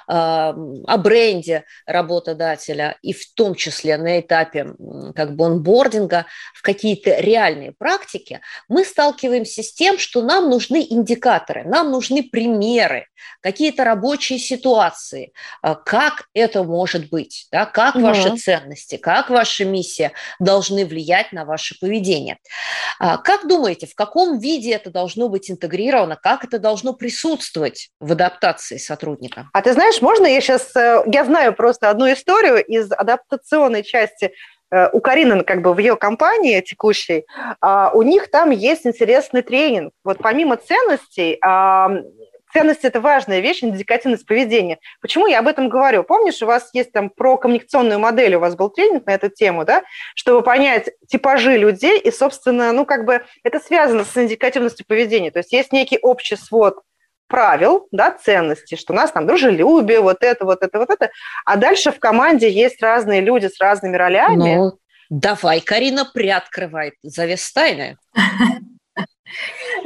а, 0.08 0.56
о 0.86 0.98
бренде 0.98 1.66
работодателя, 1.86 2.98
и 3.02 3.14
в 3.14 3.34
том 3.34 3.56
числе 3.56 3.98
на 3.98 4.20
этапе 4.20 4.74
как 5.16 5.36
бы 5.36 5.46
онбординга 5.46 6.26
в 6.54 6.62
какие-то 6.62 7.20
реальные 7.20 7.74
практики, 7.74 8.42
мы 8.68 8.86
сталкиваемся 8.86 9.64
с 9.64 9.74
тем, 9.74 9.98
что 9.98 10.22
нам 10.22 10.50
нужны 10.50 10.86
индикаторы 10.90 11.64
нам 11.68 11.92
нужны 11.92 12.24
примеры, 12.24 13.08
какие-то 13.42 13.84
рабочие 13.84 14.40
ситуации, 14.40 15.34
а, 15.62 15.76
как 15.76 16.28
это 16.34 16.64
может 16.64 17.10
быть, 17.10 17.48
да, 17.52 17.66
как 17.66 17.96
угу. 17.96 18.06
ваши 18.06 18.36
ценности, 18.38 18.98
как 18.98 19.30
ваша 19.30 19.66
миссия 19.66 20.12
должны 20.40 20.86
влиять 20.86 21.32
на 21.32 21.46
ваше 21.78 21.80
поведение. 21.80 22.38
А, 23.00 23.18
как 23.18 23.48
думаете, 23.48 23.88
в 23.88 23.96
каком 23.96 24.40
виде 24.40 24.72
это 24.72 24.90
должно 24.90 25.30
быть 25.30 25.50
интегрировано, 25.50 26.16
как 26.16 26.44
это 26.44 26.60
должно 26.60 26.94
присутствовать 26.94 27.90
в 28.00 28.12
адаптации 28.12 28.78
сотрудника? 28.78 29.50
А 29.54 29.62
ты 29.62 29.74
знаешь, 29.74 30.02
можно 30.02 30.26
я 30.26 30.42
сейчас, 30.42 30.76
э, 30.76 31.04
я 31.06 31.26
знаю 31.26 31.54
просто 31.54 31.90
одну 31.90 32.12
историю 32.12 32.64
из 32.64 32.92
адаптационной 32.92 33.84
части 33.84 34.32
Э, 34.70 34.90
у 34.92 35.00
Карины, 35.00 35.44
как 35.44 35.62
бы 35.62 35.74
в 35.74 35.80
ее 35.80 35.96
компании 35.96 36.60
текущей, 36.62 37.26
а, 37.62 37.92
у 37.94 38.02
них 38.02 38.30
там 38.30 38.50
есть 38.50 38.86
интересный 38.86 39.42
тренинг. 39.42 39.94
Вот 40.04 40.18
помимо 40.18 40.58
ценностей, 40.58 41.38
а, 42.50 42.54
ценности– 42.54 42.86
это 42.88 43.02
важная 43.02 43.40
вещь, 43.40 43.64
индикативность 43.64 44.26
поведения. 44.26 44.80
Почему 45.02 45.28
я 45.28 45.40
об 45.40 45.48
этом 45.48 45.70
говорю? 45.70 46.04
Помнишь, 46.04 46.42
у 46.42 46.46
вас 46.46 46.70
есть 46.74 46.92
там 46.92 47.10
про 47.10 47.38
коммуникационную 47.38 48.00
модель, 48.00 48.36
у 48.36 48.40
вас 48.40 48.56
был 48.56 48.70
тренинг 48.70 49.06
на 49.06 49.12
эту 49.12 49.30
тему, 49.30 49.66
да, 49.66 49.84
чтобы 50.16 50.42
понять 50.42 50.90
типажи 51.08 51.58
людей, 51.58 52.00
и, 52.00 52.12
собственно, 52.12 52.72
ну, 52.74 52.86
как 52.86 53.06
бы 53.06 53.24
это 53.44 53.60
связано 53.60 54.06
с 54.06 54.16
индикативностью 54.18 54.86
поведения. 54.86 55.32
То 55.32 55.40
есть 55.40 55.52
есть 55.52 55.72
некий 55.72 56.00
общий 56.02 56.36
свод 56.36 56.80
правил, 57.28 57.88
да, 57.92 58.12
ценностей, 58.12 58.78
что 58.78 58.94
у 58.94 58.96
нас 58.96 59.12
там 59.12 59.28
дружелюбие, 59.28 60.00
вот 60.00 60.24
это, 60.24 60.46
вот 60.46 60.64
это, 60.64 60.80
вот 60.80 60.90
это. 60.90 61.12
А 61.46 61.58
дальше 61.58 61.92
в 61.92 62.00
команде 62.00 62.50
есть 62.50 62.82
разные 62.82 63.22
люди 63.22 63.48
с 63.48 63.60
разными 63.60 63.98
ролями. 63.98 64.56
Ну, 64.56 64.80
давай, 65.10 65.62
Карина, 65.62 66.06
приоткрывай 66.06 66.94
завес 67.04 67.52
тайны. 67.52 67.98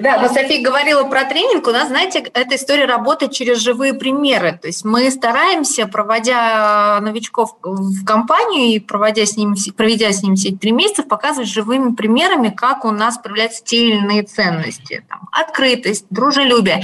Да, 0.02 0.20
но 0.20 0.28
София 0.28 0.64
говорила 0.64 1.04
про 1.04 1.26
тренинг. 1.26 1.68
У 1.68 1.72
нас, 1.72 1.88
знаете, 1.88 2.20
эта 2.34 2.56
история 2.56 2.86
работает 2.86 3.32
через 3.32 3.60
живые 3.60 3.94
примеры. 3.94 4.58
То 4.60 4.68
есть 4.68 4.84
мы 4.84 5.10
стараемся, 5.12 5.88
проводя 5.88 7.00
новичков 7.02 7.56
в 7.62 8.04
компанию 8.04 8.76
и 8.76 8.80
проводя 8.80 9.26
с 9.26 9.38
ним, 9.38 9.56
проведя 9.76 10.12
с 10.12 10.24
ним 10.24 10.36
все 10.36 10.52
три 10.52 10.72
месяца, 10.72 11.04
показывать 11.04 11.50
живыми 11.50 11.94
примерами, 11.94 12.50
как 12.50 12.86
у 12.86 12.92
нас 12.92 13.18
проявляются 13.18 13.64
те 13.64 13.90
или 13.90 13.98
иные 13.98 14.24
ценности. 14.24 15.04
Там, 15.08 15.30
открытость, 15.32 16.06
дружелюбие. 16.10 16.84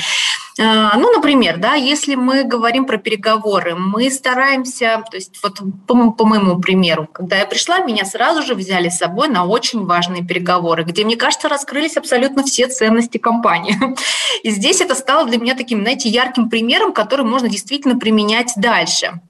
А, 0.60 0.98
ну, 0.98 1.12
например, 1.14 1.58
да, 1.58 1.76
если 1.76 2.16
мы 2.16 2.44
говорим 2.44 2.86
про 2.86 2.98
переговоры, 2.98 3.76
мы 3.76 4.10
стараемся, 4.10 5.04
то 5.10 5.18
есть 5.18 5.40
вот 5.44 5.60
по, 5.86 6.12
по 6.12 6.26
моему 6.26 6.60
примеру, 6.60 7.08
когда 7.12 7.38
я 7.38 7.46
пришла, 7.46 7.80
меня 7.80 8.06
сразу 8.06 8.42
же 8.42 8.56
взяли 8.56 8.90
с 8.90 8.98
собой 8.98 9.28
на 9.28 9.46
очень 9.46 9.86
важные 9.86 10.26
переговоры, 10.26 10.84
где, 10.84 11.04
мне 11.06 11.16
кажется, 11.16 11.48
раскрылись 11.48 11.98
абсолютно 11.98 12.44
все 12.44 12.68
ценности 12.68 13.07
компании. 13.16 13.76
И 14.44 14.50
здесь 14.50 14.82
это 14.82 14.94
стало 14.94 15.26
для 15.26 15.38
меня 15.38 15.56
таким, 15.56 15.82
знаете, 15.82 16.10
ярким 16.10 16.50
примером, 16.50 16.92
который 16.92 17.26
можно 17.26 17.48
действительно 17.48 17.98
применять 17.98 18.52
дальше. 18.58 19.22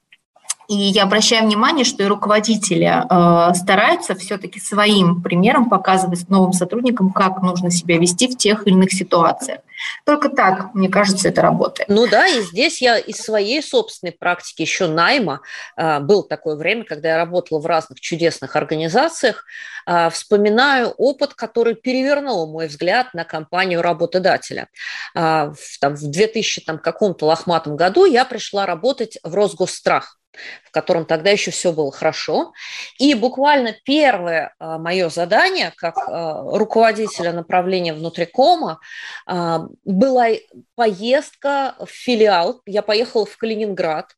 И 0.67 0.75
я 0.75 1.03
обращаю 1.03 1.45
внимание, 1.45 1.85
что 1.85 2.03
и 2.03 2.07
руководители 2.07 2.85
э, 2.87 3.53
стараются 3.53 4.15
все-таки 4.15 4.59
своим 4.59 5.21
примером 5.21 5.69
показывать 5.69 6.27
новым 6.29 6.51
сотрудникам, 6.51 7.11
как 7.11 7.41
нужно 7.41 7.71
себя 7.71 7.97
вести 7.97 8.27
в 8.27 8.37
тех 8.37 8.67
или 8.67 8.73
иных 8.73 8.91
ситуациях. 8.91 9.61
Только 10.05 10.27
так, 10.27 10.73
мне 10.73 10.89
кажется, 10.89 11.29
это 11.29 11.41
работает. 11.41 11.87
Ну 11.87 12.07
да, 12.07 12.27
и 12.27 12.41
здесь 12.41 12.81
я 12.81 12.97
из 12.97 13.17
своей 13.17 13.61
собственной 13.63 14.11
практики 14.11 14.61
еще 14.61 14.87
найма, 14.87 15.39
э, 15.77 16.01
был 16.01 16.23
такое 16.23 16.57
время, 16.57 16.83
когда 16.83 17.09
я 17.09 17.17
работала 17.17 17.59
в 17.59 17.65
разных 17.65 18.01
чудесных 18.01 18.57
организациях, 18.57 19.45
э, 19.85 20.09
вспоминаю 20.09 20.89
опыт, 20.97 21.33
который 21.33 21.75
перевернул 21.75 22.51
мой 22.51 22.67
взгляд 22.67 23.13
на 23.13 23.23
компанию 23.23 23.81
работодателя. 23.81 24.67
Э, 25.15 25.53
в, 25.57 25.79
там, 25.79 25.95
в 25.95 26.11
2000 26.11 26.61
там, 26.65 26.77
каком-то 26.77 27.25
лохматом 27.25 27.77
году 27.77 28.03
я 28.03 28.25
пришла 28.25 28.65
работать 28.65 29.17
в 29.23 29.33
Росгосстрах 29.33 30.17
в 30.63 30.71
котором 30.71 31.05
тогда 31.05 31.29
еще 31.29 31.51
все 31.51 31.71
было 31.71 31.91
хорошо. 31.91 32.53
И 32.99 33.13
буквально 33.13 33.75
первое 33.83 34.53
а, 34.59 34.77
мое 34.77 35.09
задание 35.09 35.73
как 35.75 35.97
а, 35.97 36.43
руководителя 36.57 37.33
направления 37.33 37.93
внутрикома 37.93 38.79
а, 39.25 39.65
была 39.85 40.27
поездка 40.75 41.75
в 41.79 41.89
филиал. 41.89 42.61
Я 42.65 42.81
поехала 42.81 43.25
в 43.25 43.37
Калининград, 43.37 44.15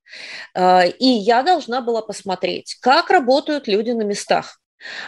и 0.58 1.08
я 1.08 1.44
должна 1.44 1.82
была 1.82 2.02
посмотреть, 2.02 2.78
как 2.82 3.10
работают 3.10 3.68
люди 3.68 3.92
на 3.92 4.04
местах. 4.04 4.60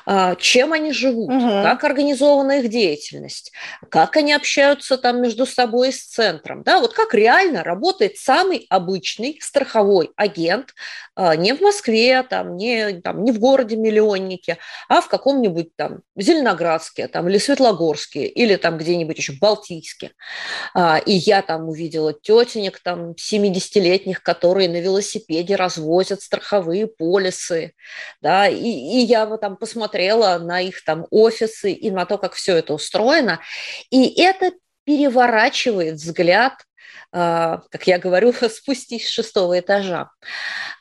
А, 0.06 0.36
чем 0.36 0.74
они 0.74 0.92
живут, 0.92 1.32
угу. 1.32 1.48
как 1.64 1.84
организована 1.84 2.60
их 2.60 2.70
деятельность, 2.70 3.52
как 3.90 4.18
они 4.18 4.34
общаются 4.34 4.98
там 4.98 5.22
между 5.22 5.46
собой 5.46 5.90
и 5.90 5.92
с 5.92 6.06
центром, 6.06 6.64
да, 6.64 6.80
вот 6.80 6.94
как 6.94 7.14
реально 7.14 7.64
работает 7.64 8.18
самый 8.18 8.66
обычный 8.70 9.40
страховой 9.42 10.12
агент 10.16 10.74
а, 11.16 11.36
не 11.36 11.54
в 11.54 11.62
Москве, 11.62 12.24
там, 12.24 12.58
не, 12.58 13.00
там, 13.02 13.24
не 13.24 13.32
в 13.32 13.40
городе-миллионнике, 13.40 14.58
а 14.90 15.02
в 15.02 15.08
каком-нибудь 15.08 15.76
там 15.76 16.00
Зеленоградске 16.16 17.08
там, 17.08 17.30
или 17.30 17.38
Светлогорске, 17.38 18.26
или 18.26 18.56
там 18.56 18.78
где-нибудь 18.78 19.18
еще 19.18 19.34
Балтийске. 19.34 20.12
А, 20.74 20.98
и 20.98 21.14
я 21.14 21.42
там 21.42 21.70
увидела 21.70 22.14
тетенек 22.14 22.80
там 22.80 23.12
70-летних, 23.12 24.24
которые 24.24 24.70
на 24.70 24.82
велосипеде 24.82 25.56
развозят 25.56 26.22
страховые 26.22 26.88
полисы, 26.88 27.74
да, 28.22 28.48
и, 28.48 28.64
и 28.64 29.00
я 29.00 29.26
вот 29.26 29.42
там 29.42 29.58
посмотрела 29.62 30.40
на 30.40 30.60
их 30.60 30.84
там 30.84 31.06
офисы 31.12 31.72
и 31.72 31.90
на 31.92 32.06
то, 32.06 32.18
как 32.18 32.34
все 32.34 32.58
это 32.58 32.74
устроено. 32.74 33.40
И 33.92 34.22
это 34.22 34.52
переворачивает 34.84 35.96
взгляд 35.96 36.56
а, 37.14 37.62
как 37.70 37.88
я 37.88 38.00
говорю, 38.00 38.34
спустись 38.50 39.08
с 39.08 39.12
шестого 39.12 39.60
этажа. 39.60 40.10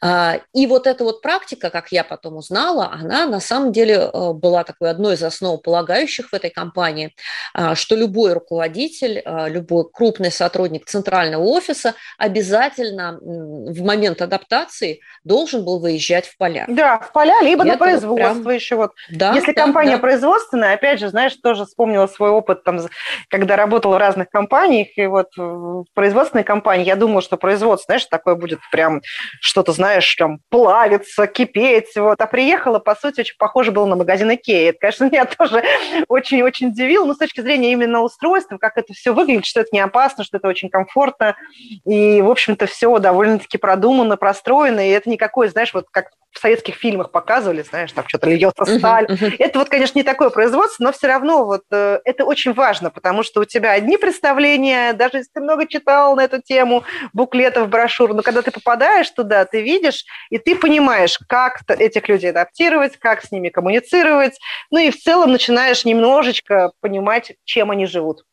А, 0.02 0.40
и 0.54 0.66
вот 0.66 0.86
эта 0.86 1.04
вот 1.04 1.20
практика, 1.20 1.70
как 1.70 1.92
я 1.92 2.04
потом 2.04 2.36
узнала, 2.36 2.90
она 2.92 3.26
на 3.26 3.40
самом 3.40 3.72
деле 3.72 3.94
э, 3.94 4.32
была 4.32 4.64
такой 4.64 4.90
одной 4.90 5.14
из 5.14 5.22
основополагающих 5.22 6.30
в 6.30 6.34
этой 6.34 6.50
компании, 6.50 7.14
а, 7.52 7.74
что 7.74 7.96
любой 7.96 8.32
руководитель, 8.32 9.22
любой 9.48 9.84
крупный 9.90 10.30
сотрудник 10.30 10.86
центрального 10.86 11.42
офиса 11.42 11.94
обязательно 12.18 13.18
в 13.20 13.82
момент 13.82 14.22
адаптации 14.22 15.00
должен 15.24 15.64
был 15.64 15.80
выезжать 15.80 16.26
в 16.26 16.36
поля. 16.36 16.64
Да, 16.68 16.98
в 16.98 17.12
поля, 17.12 17.42
либо 17.42 17.64
на 17.64 17.76
производство 17.76 18.34
вот 18.34 18.44
прям... 18.44 18.54
еще. 18.54 18.76
Вот. 18.76 18.92
Да, 19.10 19.34
Если 19.34 19.52
да, 19.52 19.64
компания 19.64 19.96
да. 19.96 19.98
производственная, 19.98 20.74
опять 20.74 21.00
же, 21.00 21.08
знаешь, 21.08 21.34
тоже 21.36 21.66
вспомнила 21.66 22.06
свой 22.06 22.30
опыт, 22.30 22.64
там, 22.64 22.80
когда 23.28 23.56
работала 23.56 23.96
в 23.96 23.98
разных 23.98 24.30
компаниях, 24.30 24.88
и 24.96 25.06
вот 25.06 25.28
в 25.36 25.84
производственной 25.94 26.44
компании, 26.44 26.86
я 26.86 26.96
думала, 26.96 27.20
что 27.20 27.36
производство, 27.36 27.86
знаешь, 27.86 28.06
такое 28.06 28.34
будет 28.34 28.60
прям 28.70 29.02
что-то, 29.40 29.72
знаешь, 29.72 29.89
там 30.16 30.40
плавиться, 30.48 31.26
кипеть, 31.26 31.96
вот. 31.96 32.20
А 32.20 32.26
приехала, 32.26 32.78
по 32.78 32.94
сути, 32.94 33.20
очень 33.20 33.36
похоже 33.38 33.72
было 33.72 33.86
на 33.86 33.96
магазин 33.96 34.32
Икеи. 34.32 34.68
Это, 34.68 34.78
конечно, 34.78 35.04
меня 35.10 35.24
тоже 35.24 35.62
очень-очень 36.08 36.68
удивило, 36.68 37.04
но 37.04 37.14
с 37.14 37.18
точки 37.18 37.40
зрения 37.40 37.72
именно 37.72 38.02
устройства, 38.02 38.58
как 38.58 38.78
это 38.78 38.92
все 38.92 39.12
выглядит, 39.12 39.46
что 39.46 39.60
это 39.60 39.70
не 39.72 39.80
опасно, 39.80 40.24
что 40.24 40.36
это 40.36 40.48
очень 40.48 40.68
комфортно, 40.68 41.36
и, 41.84 42.20
в 42.22 42.30
общем-то, 42.30 42.66
все 42.66 42.98
довольно-таки 42.98 43.58
продумано, 43.58 44.16
простроено, 44.16 44.86
и 44.86 44.90
это 44.90 45.08
никакой, 45.08 45.48
знаешь, 45.48 45.74
вот 45.74 45.86
как 45.90 46.10
в 46.32 46.38
советских 46.38 46.76
фильмах 46.76 47.10
показывали, 47.10 47.62
знаешь, 47.62 47.92
там 47.92 48.04
что-то 48.06 48.28
льется 48.28 48.64
сталь. 48.64 49.06
Uh-huh, 49.06 49.16
uh-huh. 49.16 49.36
Это 49.38 49.58
вот, 49.58 49.68
конечно, 49.68 49.98
не 49.98 50.04
такое 50.04 50.30
производство, 50.30 50.84
но 50.84 50.92
все 50.92 51.08
равно 51.08 51.44
вот 51.44 51.62
э, 51.70 52.00
это 52.04 52.24
очень 52.24 52.52
важно, 52.52 52.90
потому 52.90 53.22
что 53.22 53.40
у 53.40 53.44
тебя 53.44 53.72
одни 53.72 53.96
представления, 53.96 54.92
даже 54.92 55.18
если 55.18 55.30
ты 55.34 55.40
много 55.40 55.66
читал 55.66 56.14
на 56.14 56.24
эту 56.24 56.40
тему, 56.40 56.84
буклетов, 57.12 57.68
брошюр, 57.68 58.14
но 58.14 58.22
когда 58.22 58.42
ты 58.42 58.50
попадаешь 58.50 59.10
туда, 59.10 59.44
ты 59.44 59.62
видишь, 59.62 60.04
и 60.30 60.38
ты 60.38 60.54
понимаешь, 60.54 61.18
как 61.28 61.60
этих 61.68 62.08
людей 62.08 62.30
адаптировать, 62.30 62.96
как 62.96 63.24
с 63.24 63.32
ними 63.32 63.48
коммуницировать, 63.48 64.38
ну 64.70 64.78
и 64.78 64.90
в 64.90 65.00
целом 65.00 65.32
начинаешь 65.32 65.84
немножечко 65.84 66.72
понимать, 66.80 67.32
чем 67.44 67.70
они 67.70 67.86
живут. 67.86 68.24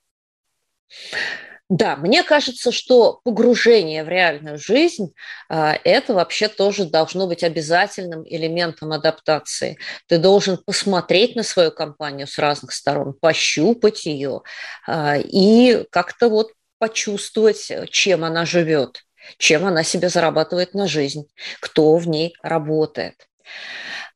Да, 1.69 1.97
мне 1.97 2.23
кажется, 2.23 2.71
что 2.71 3.19
погружение 3.25 4.05
в 4.05 4.07
реальную 4.07 4.57
жизнь 4.57 5.13
а, 5.49 5.77
это 5.83 6.13
вообще 6.13 6.47
тоже 6.47 6.85
должно 6.85 7.27
быть 7.27 7.43
обязательным 7.43 8.23
элементом 8.25 8.93
адаптации. 8.93 9.77
Ты 10.07 10.17
должен 10.17 10.57
посмотреть 10.57 11.35
на 11.35 11.43
свою 11.43 11.71
компанию 11.71 12.25
с 12.25 12.37
разных 12.37 12.71
сторон, 12.71 13.13
пощупать 13.19 14.05
ее 14.05 14.43
а, 14.87 15.17
и 15.17 15.83
как-то 15.91 16.29
вот 16.29 16.53
почувствовать, 16.79 17.69
чем 17.91 18.23
она 18.23 18.45
живет, 18.45 19.03
чем 19.37 19.65
она 19.65 19.83
себе 19.83 20.07
зарабатывает 20.07 20.73
на 20.73 20.87
жизнь, 20.87 21.27
кто 21.59 21.97
в 21.97 22.07
ней 22.07 22.33
работает. 22.41 23.26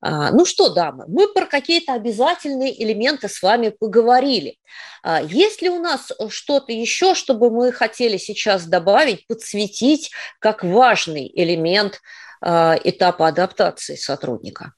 А, 0.01 0.31
ну 0.31 0.45
что, 0.45 0.69
дамы, 0.69 1.05
мы 1.07 1.27
про 1.27 1.45
какие-то 1.45 1.93
обязательные 1.93 2.81
элементы 2.83 3.29
с 3.29 3.41
вами 3.41 3.69
поговорили. 3.69 4.57
А, 5.03 5.21
есть 5.21 5.61
ли 5.61 5.69
у 5.69 5.79
нас 5.79 6.11
что-то 6.29 6.71
еще, 6.71 7.13
чтобы 7.13 7.51
мы 7.51 7.71
хотели 7.71 8.17
сейчас 8.17 8.65
добавить, 8.65 9.27
подсветить 9.27 10.11
как 10.39 10.63
важный 10.63 11.31
элемент 11.35 12.01
а, 12.41 12.75
этапа 12.83 13.27
адаптации 13.27 13.95
сотрудника? 13.95 14.73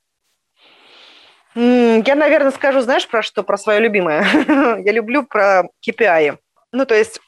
Я, 1.56 2.16
наверное, 2.16 2.52
скажу, 2.52 2.82
знаешь, 2.82 3.08
про 3.08 3.22
что? 3.22 3.44
Про 3.44 3.58
свое 3.58 3.80
любимое. 3.80 4.26
Я 4.84 4.92
люблю 4.92 5.24
про 5.24 5.70
KPI. 5.88 6.38
Ну, 6.72 6.86
то 6.88 6.96
есть, 6.96 7.20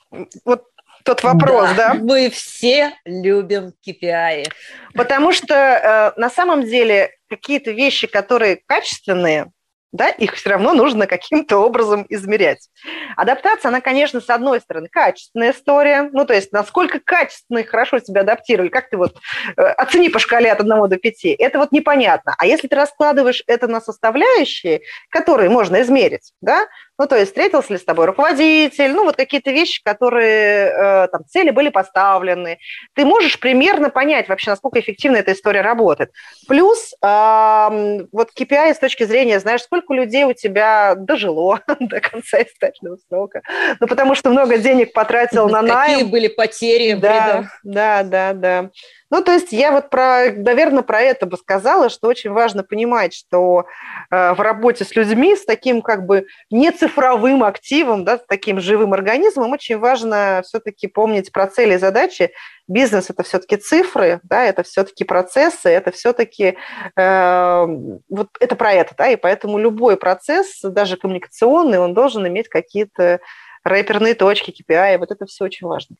вот 0.44 0.64
тот 1.06 1.24
вопрос, 1.24 1.70
да? 1.78 1.94
да? 1.94 1.94
Мы 1.94 2.30
все 2.32 2.94
любим 3.06 3.74
KPI. 3.88 4.48
Потому 4.96 5.32
что 5.32 5.54
э, 5.54 6.20
на 6.20 6.30
самом 6.32 6.65
деле 6.65 7.12
какие-то 7.30 7.72
вещи, 7.72 8.08
которые 8.08 8.60
качественные, 8.65 9.52
да, 9.96 10.10
их 10.10 10.34
все 10.36 10.50
равно 10.50 10.74
нужно 10.74 11.08
каким-то 11.08 11.58
образом 11.58 12.06
измерять. 12.10 12.70
Адаптация, 13.16 13.70
она, 13.70 13.82
конечно, 13.82 14.22
с 14.22 14.30
одной 14.30 14.60
стороны, 14.62 14.88
качественная 14.90 15.52
история, 15.52 16.10
ну, 16.12 16.26
то 16.26 16.34
есть 16.34 16.52
насколько 16.52 17.00
качественно 17.00 17.60
и 17.60 17.64
хорошо 17.64 18.00
себя 18.00 18.22
адаптировали, 18.22 18.70
как 18.70 18.90
ты 18.90 18.98
вот 18.98 19.16
э, 19.58 19.62
оцени 19.62 20.10
по 20.10 20.20
шкале 20.20 20.52
от 20.52 20.60
1 20.60 20.90
до 20.90 20.98
5, 20.98 21.26
это 21.40 21.60
вот 21.60 21.72
непонятно. 21.72 22.36
А 22.38 22.46
если 22.46 22.68
ты 22.68 22.76
раскладываешь 22.76 23.44
это 23.48 23.68
на 23.68 23.82
составляющие, 23.82 24.82
которые 25.10 25.50
можно 25.50 25.82
измерить, 25.82 26.34
да, 26.42 26.68
ну, 26.98 27.08
то 27.08 27.18
есть 27.18 27.32
встретился 27.32 27.74
ли 27.74 27.80
с 27.80 27.84
тобой 27.84 28.06
руководитель, 28.06 28.94
ну, 28.94 29.04
вот 29.04 29.18
какие-то 29.18 29.52
вещи, 29.52 29.82
которые, 29.84 30.68
э, 30.70 31.08
там, 31.10 31.26
цели 31.26 31.50
были 31.50 31.70
поставлены. 31.70 32.60
Ты 32.94 33.06
можешь 33.06 33.40
примерно 33.40 33.90
понять 33.90 34.30
вообще, 34.30 34.52
насколько 34.52 34.80
эффективно 34.80 35.18
эта 35.18 35.34
история 35.34 35.62
работает. 35.62 36.12
Плюс 36.48 36.94
вот 37.02 38.30
KPI 38.38 38.74
с 38.74 38.80
точки 38.80 39.04
зрения, 39.04 39.40
знаешь, 39.40 39.64
сколько 39.64 39.85
людей 39.93 40.24
у 40.24 40.34
тебя 40.34 40.95
дожило 40.95 41.62
до 41.80 42.02
конца 42.02 42.41
источного 42.41 42.98
срока. 43.08 43.41
Ну, 43.80 43.88
потому 43.88 44.15
что 44.15 44.30
много 44.30 44.58
денег 44.58 44.93
потратил 44.93 45.50
на 45.50 45.62
найм. 45.62 45.91
Какие 45.91 46.04
были 46.10 46.28
потери? 46.28 46.93
Да, 46.93 47.50
да, 47.63 48.04
да, 48.04 48.34
да. 48.34 48.69
Ну, 49.15 49.23
то 49.23 49.32
есть 49.32 49.54
я 49.54 49.71
вот 49.71 49.89
про, 49.89 50.30
наверное, 50.30 50.84
про 50.84 50.99
это 50.99 51.25
бы 51.25 51.38
сказала, 51.38 51.88
что 51.88 52.10
очень 52.10 52.32
важно 52.32 52.63
понимать, 52.63 53.13
что 53.13 53.65
э, 54.12 54.34
в 54.34 54.41
работе 54.41 54.84
с 54.84 54.93
людьми, 54.93 55.38
с 55.38 55.45
таким 55.45 55.82
как 55.82 56.06
бы 56.06 56.28
не 56.51 56.69
цифровым 56.69 57.45
активом, 57.45 58.04
да, 58.04 58.17
с 58.17 58.25
таким 58.28 58.60
живым 58.60 58.93
организмом, 58.93 59.54
очень 59.54 59.78
важно 59.78 60.41
все-таки 60.43 60.88
помнить 60.88 61.32
про 61.32 61.47
цели 61.47 61.75
и 61.75 61.78
задачи. 61.78 62.32
Бизнес– 62.67 63.10
это 63.10 63.23
все-таки 63.23 63.56
цифры, 63.56 64.19
да, 64.23 64.43
это 64.43 64.63
все-таки 64.63 65.06
процессы, 65.06 65.69
это 65.69 65.91
все-таки 65.91 66.58
э, 66.97 67.65
вот 68.10 68.28
это 68.41 68.56
про 68.58 68.73
это, 68.73 68.95
да, 68.97 69.08
и 69.08 69.15
поэтому 69.15 69.58
любой 69.58 69.95
процесс, 69.95 70.60
даже 70.62 70.97
коммуникационный, 70.97 71.80
он 71.80 71.93
должен 71.93 72.28
иметь 72.28 72.49
какие-то 72.49 73.21
рэперные 73.63 74.13
точки, 74.13 74.51
KPI, 74.51 74.97
вот 74.97 75.12
это 75.12 75.25
все 75.25 75.45
очень 75.45 75.67
важно. 75.67 75.95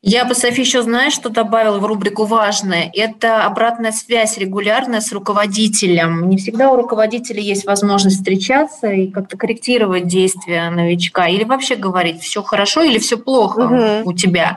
Я 0.00 0.24
бы, 0.24 0.34
Софи, 0.36 0.60
еще 0.60 0.82
знаешь, 0.82 1.12
что 1.12 1.28
добавила 1.28 1.78
в 1.80 1.84
рубрику 1.84 2.24
«Важное»? 2.24 2.88
Это 2.94 3.44
обратная 3.44 3.90
связь 3.90 4.38
регулярная 4.38 5.00
с 5.00 5.10
руководителем. 5.10 6.28
Не 6.28 6.36
всегда 6.36 6.70
у 6.70 6.76
руководителя 6.76 7.40
есть 7.40 7.66
возможность 7.66 8.18
встречаться 8.18 8.92
и 8.92 9.10
как-то 9.10 9.36
корректировать 9.36 10.06
действия 10.06 10.70
новичка 10.70 11.26
или 11.26 11.42
вообще 11.42 11.74
говорить, 11.74 12.22
все 12.22 12.44
хорошо 12.44 12.82
или 12.82 12.98
все 12.98 13.18
плохо 13.18 13.60
угу. 14.02 14.10
у 14.10 14.12
тебя. 14.12 14.56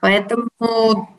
Поэтому 0.00 0.48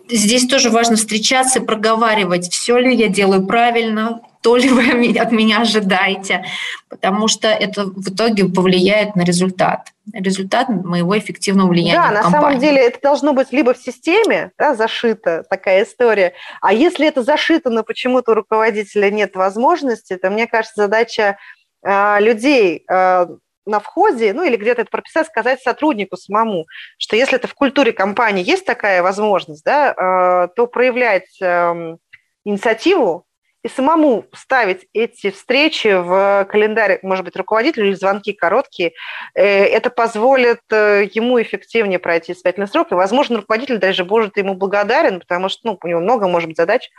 здесь 0.09 0.47
тоже 0.47 0.69
важно 0.69 0.97
встречаться 0.97 1.59
и 1.59 1.65
проговаривать, 1.65 2.51
все 2.51 2.77
ли 2.77 2.93
я 2.93 3.07
делаю 3.07 3.47
правильно, 3.47 4.19
то 4.41 4.55
ли 4.55 4.69
вы 4.69 5.17
от 5.19 5.31
меня 5.31 5.61
ожидаете, 5.61 6.43
потому 6.89 7.27
что 7.27 7.47
это 7.47 7.85
в 7.85 8.09
итоге 8.09 8.45
повлияет 8.45 9.15
на 9.15 9.21
результат. 9.21 9.89
Результат 10.13 10.69
моего 10.69 11.17
эффективного 11.17 11.69
влияния 11.69 12.01
Да, 12.01 12.11
на 12.11 12.21
компании. 12.23 12.45
самом 12.45 12.59
деле 12.59 12.81
это 12.81 12.99
должно 13.01 13.33
быть 13.33 13.51
либо 13.51 13.73
в 13.73 13.77
системе 13.77 14.51
да, 14.57 14.75
зашита 14.75 15.43
такая 15.49 15.83
история, 15.83 16.33
а 16.61 16.73
если 16.73 17.07
это 17.07 17.21
зашито, 17.23 17.69
но 17.69 17.83
почему-то 17.83 18.31
у 18.31 18.35
руководителя 18.35 19.11
нет 19.11 19.35
возможности, 19.35 20.17
то, 20.17 20.29
мне 20.29 20.47
кажется, 20.47 20.81
задача 20.83 21.37
э, 21.83 22.19
людей 22.19 22.83
э, 22.89 23.27
на 23.65 23.79
входе, 23.79 24.33
ну 24.33 24.43
или 24.43 24.57
где-то 24.57 24.81
это 24.81 24.91
прописать, 24.91 25.27
сказать 25.27 25.61
сотруднику 25.61 26.17
самому, 26.17 26.65
что 26.97 27.15
если 27.15 27.35
это 27.35 27.47
в 27.47 27.53
культуре 27.53 27.93
компании 27.93 28.43
есть 28.43 28.65
такая 28.65 29.03
возможность, 29.03 29.63
да, 29.63 29.93
э, 29.93 30.47
то 30.55 30.65
проявлять 30.65 31.39
э, 31.41 31.95
инициативу, 32.43 33.25
и 33.63 33.67
самому 33.67 34.25
ставить 34.33 34.87
эти 34.93 35.29
встречи 35.29 35.87
в 35.87 36.47
календарь, 36.49 36.99
может 37.03 37.23
быть, 37.23 37.35
руководителю 37.35 37.87
или 37.87 37.93
звонки 37.93 38.33
короткие, 38.33 38.93
э, 39.35 39.43
это 39.43 39.89
позволит 39.89 40.61
э, 40.71 41.07
ему 41.13 41.41
эффективнее 41.41 41.99
пройти 41.99 42.31
испытательный 42.31 42.67
срок, 42.67 42.91
и, 42.91 42.95
возможно, 42.95 43.37
руководитель 43.37 43.77
даже 43.77 44.03
будет 44.03 44.37
ему 44.37 44.55
благодарен, 44.55 45.19
потому 45.19 45.49
что 45.49 45.59
ну, 45.63 45.79
у 45.81 45.87
него 45.87 45.99
много, 45.99 46.27
может 46.27 46.49
быть, 46.49 46.57
задач. 46.57 46.89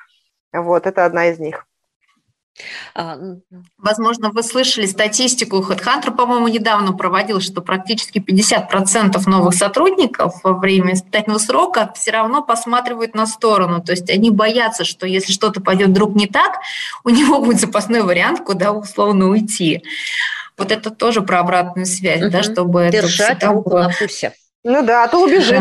Вот, 0.52 0.86
это 0.86 1.04
одна 1.04 1.30
из 1.30 1.38
них. 1.38 1.66
А, 2.94 3.18
Возможно, 3.78 4.30
вы 4.30 4.42
слышали 4.42 4.86
статистику. 4.86 5.58
HeadHunter, 5.58 6.14
по-моему, 6.14 6.48
недавно 6.48 6.92
проводил, 6.92 7.40
что 7.40 7.62
практически 7.62 8.18
50% 8.18 9.20
новых 9.28 9.54
сотрудников 9.54 10.40
во 10.42 10.52
время 10.52 10.94
испытательного 10.94 11.38
срока 11.38 11.92
все 11.94 12.10
равно 12.12 12.42
посматривают 12.42 13.14
на 13.14 13.26
сторону. 13.26 13.82
То 13.82 13.92
есть 13.92 14.10
они 14.10 14.30
боятся, 14.30 14.84
что 14.84 15.06
если 15.06 15.32
что-то 15.32 15.60
пойдет 15.60 15.88
вдруг 15.88 16.14
не 16.14 16.26
так, 16.26 16.58
у 17.04 17.10
него 17.10 17.40
будет 17.40 17.60
запасной 17.60 18.02
вариант, 18.02 18.40
куда 18.44 18.72
условно 18.72 19.28
уйти. 19.28 19.82
Вот 20.58 20.70
это 20.70 20.90
тоже 20.90 21.22
про 21.22 21.40
обратную 21.40 21.86
связь, 21.86 22.22
угу. 22.22 22.30
да, 22.30 22.42
чтобы 22.42 22.90
Держать 22.92 23.38
это 23.38 23.48
руку 23.48 23.70
было... 23.70 23.82
на 23.84 23.88
пульсе. 23.88 24.34
Ну 24.64 24.82
да, 24.84 25.04
а 25.04 25.08
то 25.08 25.22
убежит. 25.24 25.60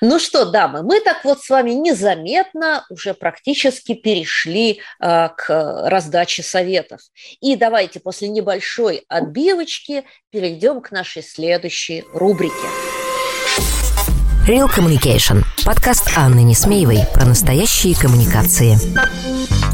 Ну 0.00 0.18
что, 0.18 0.46
дамы, 0.46 0.82
мы 0.82 1.00
так 1.00 1.24
вот 1.24 1.40
с 1.40 1.48
вами 1.48 1.70
незаметно 1.70 2.84
уже 2.90 3.14
практически 3.14 3.94
перешли 3.94 4.80
э, 5.00 5.28
к 5.36 5.88
раздаче 5.88 6.42
советов. 6.42 7.00
И 7.40 7.54
давайте 7.54 8.00
после 8.00 8.28
небольшой 8.28 9.04
отбивочки 9.08 10.04
перейдем 10.30 10.80
к 10.80 10.90
нашей 10.90 11.22
следующей 11.22 12.04
рубрике. 12.12 12.66
Real 14.46 14.70
Communication. 14.70 15.42
Подкаст 15.64 16.10
Анны 16.16 16.40
Несмеевой 16.40 16.98
про 17.14 17.24
настоящие 17.24 17.96
коммуникации. 17.96 18.78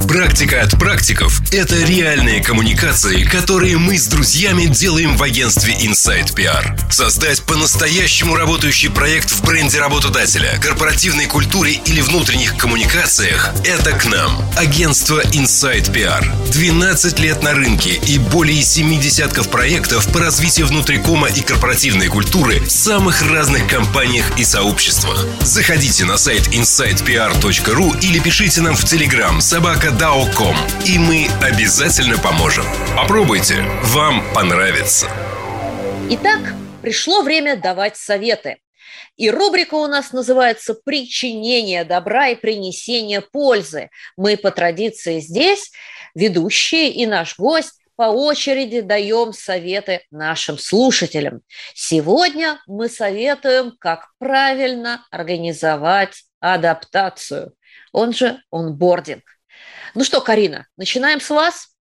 Практика 0.06 0.62
от 0.62 0.78
практиков– 0.78 1.40
это 1.52 1.76
реальные 1.84 2.42
коммуникации, 2.42 3.24
которые 3.24 3.78
мы 3.78 3.96
с 3.98 4.06
друзьями 4.06 4.66
делаем 4.66 5.16
в 5.16 5.22
агентстве 5.22 5.74
Inside 5.74 6.34
PR. 6.34 6.90
Создать 6.90 7.42
по-настоящему 7.42 8.34
работающий 8.34 8.90
проект 8.90 9.30
в 9.30 9.44
бренде 9.44 9.78
работодателя, 9.78 10.58
корпоративной 10.60 11.26
культуре 11.26 11.74
или 11.84 12.00
внутренних 12.00 12.56
коммуникациях– 12.56 13.52
это 13.64 13.92
к 13.92 14.06
нам. 14.06 14.32
Агентство 14.56 15.20
Inside 15.26 15.92
PR. 15.92 16.24
12 16.52 17.20
лет 17.20 17.42
на 17.42 17.52
рынке 17.54 17.90
и 17.90 18.18
более 18.18 18.62
7 18.62 19.00
десятков 19.00 19.48
проектов 19.48 20.08
по 20.12 20.18
развитию 20.18 20.66
внутрикома 20.66 21.28
и 21.28 21.40
корпоративной 21.40 22.08
культуры 22.08 22.60
в 22.60 22.70
самых 22.70 23.22
разных 23.30 23.68
компаниях 23.68 24.38
и 24.38 24.44
сообществах. 24.44 24.59
Заходите 25.40 26.04
на 26.04 26.18
сайт 26.18 26.48
insidepr.ru 26.48 27.98
или 28.02 28.20
пишите 28.20 28.60
нам 28.60 28.74
в 28.74 28.84
Telegram 28.84 29.40
собака 29.40 29.88
dao.com, 29.88 30.54
и 30.86 30.98
мы 30.98 31.28
обязательно 31.42 32.18
поможем. 32.18 32.64
Попробуйте, 32.94 33.64
вам 33.84 34.22
понравится. 34.34 35.08
Итак, 36.10 36.54
пришло 36.82 37.22
время 37.22 37.56
давать 37.56 37.96
советы. 37.96 38.58
И 39.16 39.30
рубрика 39.30 39.74
у 39.74 39.86
нас 39.86 40.12
называется 40.12 40.74
«Причинение 40.74 41.84
добра 41.84 42.28
и 42.28 42.34
принесение 42.34 43.22
пользы». 43.22 43.88
Мы 44.18 44.36
по 44.36 44.50
традиции 44.50 45.20
здесь, 45.20 45.70
ведущие 46.14 46.90
и 46.90 47.06
наш 47.06 47.38
гость, 47.38 47.79
по 48.00 48.04
очереди 48.04 48.80
даем 48.80 49.34
советы 49.34 50.06
нашим 50.10 50.56
слушателям. 50.56 51.42
Сегодня 51.74 52.58
мы 52.66 52.88
советуем, 52.88 53.76
как 53.78 54.08
правильно 54.16 55.06
организовать 55.10 56.24
адаптацию, 56.40 57.52
он 57.92 58.14
же 58.14 58.42
онбординг. 58.50 59.24
Ну 59.94 60.02
что, 60.02 60.22
Карина, 60.22 60.66
начинаем 60.78 61.20
с 61.20 61.28
вас. 61.28 61.76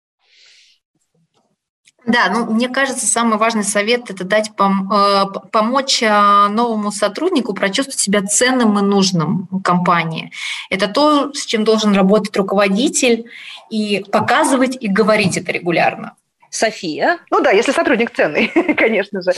Да, 2.05 2.29
ну, 2.31 2.45
мне 2.45 2.69
кажется, 2.69 3.05
самый 3.05 3.37
важный 3.37 3.63
совет– 3.63 4.09
это 4.11 4.23
дать 4.23 4.51
пом- 4.57 4.87
э, 4.91 5.47
помочь 5.51 6.01
э, 6.01 6.47
новому 6.47 6.91
сотруднику 6.91 7.53
прочувствовать 7.53 7.99
себя 7.99 8.21
ценным 8.23 8.79
и 8.79 8.81
нужным 8.81 9.47
в 9.51 9.61
компании. 9.61 10.31
Это 10.69 10.87
то, 10.87 11.33
с 11.33 11.45
чем 11.45 11.63
должен 11.63 11.93
работать 11.93 12.35
руководитель, 12.37 13.29
и 13.69 14.03
показывать 14.11 14.77
и 14.79 14.87
говорить 14.87 15.37
это 15.37 15.51
регулярно. 15.51 16.15
София? 16.49 17.19
Ну 17.29 17.41
да, 17.41 17.51
если 17.51 17.71
сотрудник 17.71 18.11
ценный, 18.11 18.47
конечно 18.77 19.21
же. 19.21 19.31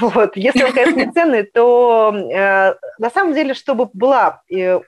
Вот. 0.00 0.36
Если 0.36 0.62
он, 0.62 0.72
конечно, 0.72 1.00
не 1.00 1.12
ценный, 1.12 1.42
то 1.44 2.14
э, 2.14 2.74
на 2.98 3.10
самом 3.10 3.34
деле, 3.34 3.54
чтобы 3.54 3.88
была 3.92 4.42
э, 4.50 4.80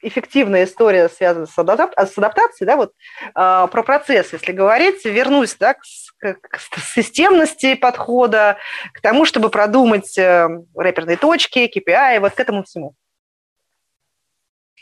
эффективная 0.00 0.64
история, 0.64 1.08
связанная 1.08 1.46
с, 1.46 1.58
адап- 1.58 1.94
с 1.96 2.16
адаптацией, 2.16 2.66
да, 2.66 2.76
вот 2.76 2.92
э, 3.22 3.32
про 3.32 3.82
процесс, 3.82 4.32
если 4.32 4.52
говорить, 4.52 5.04
вернусь 5.04 5.56
да, 5.56 5.74
к, 5.74 5.82
к, 6.18 6.40
к 6.40 6.78
системности 6.80 7.74
подхода, 7.74 8.58
к 8.92 9.00
тому, 9.00 9.24
чтобы 9.24 9.50
продумать 9.50 10.16
э, 10.18 10.48
рэперные 10.74 11.16
точки, 11.16 11.70
KPI, 11.72 12.20
вот 12.20 12.32
к 12.34 12.40
этому 12.40 12.64
всему. 12.64 12.94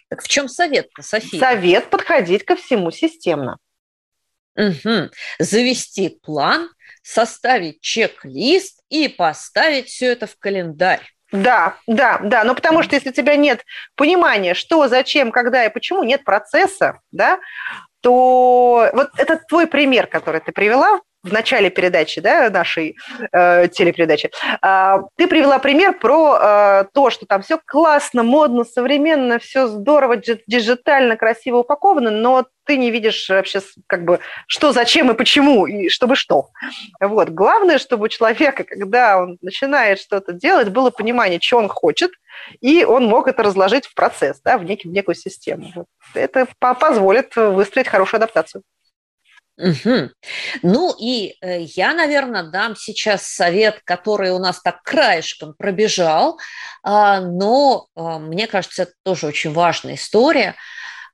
Так 0.09 0.22
в 0.22 0.29
чем 0.29 0.48
совет, 0.48 0.88
София? 1.00 1.40
Совет 1.40 1.90
подходить 1.90 2.44
ко 2.44 2.55
всему 2.55 2.90
системно. 2.90 3.59
Угу. 4.57 5.11
Завести 5.38 6.18
план, 6.22 6.70
составить 7.02 7.81
чек-лист 7.81 8.83
и 8.88 9.09
поставить 9.09 9.88
все 9.88 10.07
это 10.07 10.26
в 10.26 10.37
календарь. 10.38 11.02
Да, 11.33 11.77
да, 11.87 12.19
да, 12.23 12.45
но 12.45 12.55
потому 12.55 12.83
что 12.83 12.95
если 12.95 13.11
у 13.11 13.12
тебя 13.12 13.37
нет 13.37 13.65
понимания, 13.97 14.55
что, 14.55 14.87
зачем, 14.87 15.33
когда 15.33 15.65
и 15.65 15.73
почему, 15.73 16.05
нет 16.05 16.25
процесса, 16.25 17.01
да, 17.11 17.41
то 18.01 18.89
вот 18.93 19.11
это 19.17 19.41
твой 19.49 19.67
пример, 19.67 20.07
который 20.07 20.41
ты 20.41 20.53
привела, 20.53 21.01
в 21.27 21.33
начале 21.33 21.71
передачи, 21.71 22.21
да, 22.21 22.51
нашей 22.51 22.97
э, 23.33 23.69
телепередачи, 23.69 24.31
э, 24.62 24.95
ты 25.17 25.27
привела 25.27 25.59
пример 25.59 25.99
про 25.99 26.39
э, 26.41 26.85
то, 26.93 27.11
что 27.11 27.27
там 27.27 27.43
все 27.43 27.59
классно, 27.65 28.23
модно, 28.23 28.65
современно, 28.65 29.39
все 29.39 29.67
здорово, 29.67 30.17
диджитально, 30.17 31.17
красиво 31.17 31.59
упаковано, 31.59 32.11
но 32.11 32.47
ты 32.65 32.77
не 32.77 32.91
видишь 32.91 33.29
вообще, 33.29 33.61
как 33.87 34.05
бы, 34.05 34.21
что, 34.47 34.73
зачем 34.73 35.11
и 35.11 35.15
почему, 35.15 35.67
и 35.67 35.89
чтобы 35.89 36.17
что. 36.17 36.49
Вот. 37.01 37.31
Главное, 37.31 37.79
чтобы 37.79 38.07
у 38.07 38.09
человека, 38.09 38.65
когда 38.65 39.19
он 39.19 39.39
начинает 39.41 40.01
что-то 40.01 40.33
делать, 40.33 40.69
было 40.71 40.91
понимание, 40.91 41.41
что 41.41 41.59
он 41.59 41.69
хочет, 41.69 42.11
и 42.61 42.85
он 42.85 43.07
мог 43.07 43.29
это 43.29 43.43
разложить 43.43 43.87
в 43.87 43.95
процесс, 43.95 44.41
да, 44.45 44.59
в, 44.59 44.65
некий, 44.65 44.89
в 44.89 44.93
некую 44.93 45.15
систему. 45.15 45.71
Вот. 45.75 45.87
Это 46.15 46.49
позволит 46.59 47.37
выстроить 47.37 47.89
хорошую 47.89 48.19
адаптацию. 48.19 48.62
Угу. 49.59 50.11
Ну 50.62 50.95
и 51.01 51.35
э, 51.40 51.62
я, 51.62 51.95
наверное, 51.95 52.42
дам 52.45 52.77
сейчас 52.77 53.27
совет, 53.27 53.81
который 53.85 54.31
у 54.31 54.38
нас 54.38 54.61
так 54.61 54.83
краешком 54.83 55.55
пробежал, 55.55 56.38
э, 56.85 57.21
но 57.21 57.87
э, 57.97 58.19
мне 58.19 58.47
кажется, 58.47 58.83
это 58.83 58.92
тоже 59.03 59.27
очень 59.27 59.53
важная 59.53 59.95
история– 59.95 60.55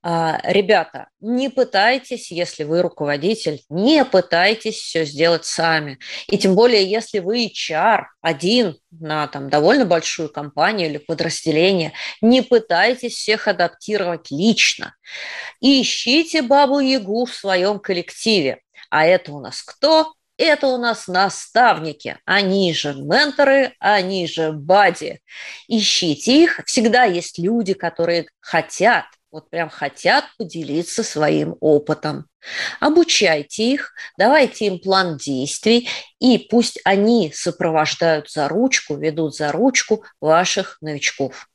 ребята, 0.03 1.09
не 1.21 1.49
пытайтесь, 1.49 2.33
если 2.33 2.65
вы 2.65 2.83
руководитель, 2.83 3.63
не 3.69 4.05
пытайтесь 4.05 4.77
все 4.77 5.05
сделать 5.05 5.45
сами. 5.45 5.99
И 6.27 6.39
тем 6.39 6.57
более, 6.57 6.85
если 6.85 7.21
вы 7.21 7.47
HR 7.47 8.05
один 8.21 8.77
на 8.91 9.29
там, 9.29 9.49
довольно 9.49 9.87
большую 9.87 10.29
компанию 10.29 10.89
или 10.89 10.99
подразделение, 10.99 11.93
не 12.21 12.43
пытайтесь 12.43 13.15
всех 13.15 13.47
адаптировать 13.47 14.31
лично. 14.31 14.95
Ищите 15.61 16.43
бабу-ягу 16.43 17.27
в 17.27 17.35
своем 17.35 17.79
коллективе. 17.79 18.61
А 18.91 19.07
это 19.07 19.33
у 19.33 19.41
нас 19.41 19.63
кто? 19.63 20.13
это 20.39 20.67
у 20.67 20.77
нас 20.77 21.07
наставники, 21.07 22.19
они 22.25 22.75
же 22.75 22.95
менторы, 22.95 23.75
они 23.79 24.27
же 24.27 24.53
бади. 24.53 25.21
Ищите 25.69 26.43
их, 26.43 26.61
всегда 26.67 27.05
есть 27.05 27.39
люди, 27.39 27.75
которые 27.75 28.27
хотят 28.41 29.05
вот 29.33 29.49
прям 29.49 29.71
хотят 29.71 30.25
поделиться 30.37 31.03
своим 31.03 31.57
опытом. 31.61 32.27
Обучайте 32.81 33.65
их, 33.65 33.93
давайте 34.19 34.67
им 34.67 34.79
план 34.79 35.17
действий, 35.17 35.89
и 36.21 36.39
пусть 36.39 36.79
они 36.85 37.33
сопровождают 37.35 38.31
за 38.31 38.49
ручку, 38.49 38.95
ведут 38.95 39.35
за 39.35 39.51
ручку 39.51 40.05
ваших 40.21 40.77
новичков. 40.83 41.49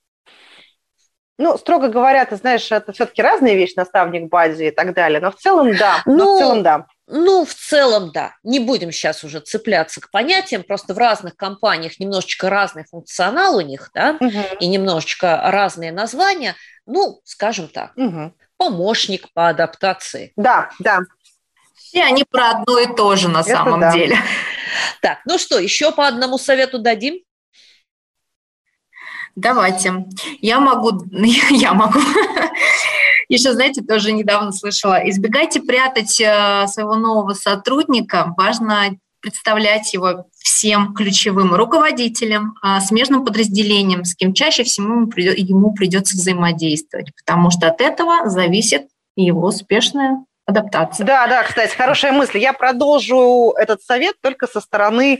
Ну, 1.37 1.55
строго 1.59 1.89
говоря, 1.89 2.25
ты 2.25 2.35
знаешь, 2.35 2.71
это 2.71 2.93
все-таки 2.93 3.21
разные 3.21 3.55
вещи, 3.55 3.75
наставник 3.77 4.27
бази 4.27 4.65
и 4.65 4.71
так 4.71 4.95
далее, 4.95 5.19
но 5.19 5.31
в 5.31 5.35
целом 5.35 5.75
да, 5.77 6.01
ну, 6.07 6.17
но 6.17 6.35
в 6.35 6.39
целом 6.39 6.63
да. 6.63 6.87
Ну, 7.09 7.45
в 7.45 7.53
целом, 7.53 8.11
да. 8.11 8.35
Не 8.43 8.59
будем 8.59 8.91
сейчас 8.91 9.23
уже 9.23 9.39
цепляться 9.39 10.01
к 10.01 10.11
понятиям, 10.11 10.63
просто 10.63 10.93
в 10.93 10.97
разных 10.97 11.37
компаниях 11.37 11.99
немножечко 11.99 12.49
разный 12.49 12.83
функционал 12.83 13.55
у 13.55 13.61
них, 13.61 13.91
да, 13.93 14.17
угу. 14.19 14.43
и 14.59 14.67
немножечко 14.67 15.39
разные 15.45 15.93
названия. 15.93 16.55
Ну, 16.85 17.21
скажем 17.23 17.69
так, 17.69 17.93
угу. 17.95 18.33
помощник 18.57 19.31
по 19.33 19.47
адаптации. 19.47 20.33
Да, 20.35 20.69
да. 20.79 20.99
Все 21.75 22.03
они 22.03 22.25
про 22.25 22.51
одно 22.51 22.79
и 22.79 22.93
то 22.93 23.15
же 23.15 23.29
на 23.29 23.39
Это 23.39 23.49
самом 23.51 23.79
да. 23.79 23.93
деле. 23.93 24.17
Так, 25.01 25.19
ну 25.25 25.37
что, 25.37 25.59
еще 25.59 25.93
по 25.93 26.07
одному 26.07 26.37
совету 26.37 26.77
дадим? 26.77 27.19
Давайте. 29.37 30.05
Я 30.41 30.59
могу, 30.59 31.03
я 31.51 31.73
могу. 31.73 31.99
Еще, 33.29 33.53
знаете, 33.53 33.81
тоже 33.81 34.13
недавно 34.13 34.51
слышала, 34.51 35.01
избегайте 35.09 35.61
прятать 35.61 36.19
э, 36.21 36.65
своего 36.67 36.95
нового 36.95 37.33
сотрудника. 37.33 38.33
Важно 38.37 38.97
представлять 39.21 39.93
его 39.93 40.27
всем 40.37 40.93
ключевым 40.93 41.53
руководителям, 41.53 42.55
а, 42.61 42.79
смежным 42.79 43.25
подразделениям, 43.25 44.05
с 44.05 44.15
кем 44.15 44.33
чаще 44.33 44.63
всего 44.63 44.93
ему, 44.93 45.07
придет, 45.07 45.37
ему 45.37 45.73
придется 45.73 46.15
взаимодействовать, 46.15 47.11
потому 47.15 47.51
что 47.51 47.67
от 47.67 47.81
этого 47.81 48.29
зависит 48.29 48.87
его 49.15 49.47
успешная 49.47 50.23
адаптация. 50.45 51.05
Да, 51.05 51.27
да, 51.27 51.43
кстати, 51.43 51.75
хорошая 51.75 52.13
мысль. 52.13 52.37
Я 52.37 52.53
продолжу 52.53 53.53
этот 53.57 53.81
совет 53.81 54.15
только 54.21 54.47
со 54.47 54.61
стороны 54.61 55.19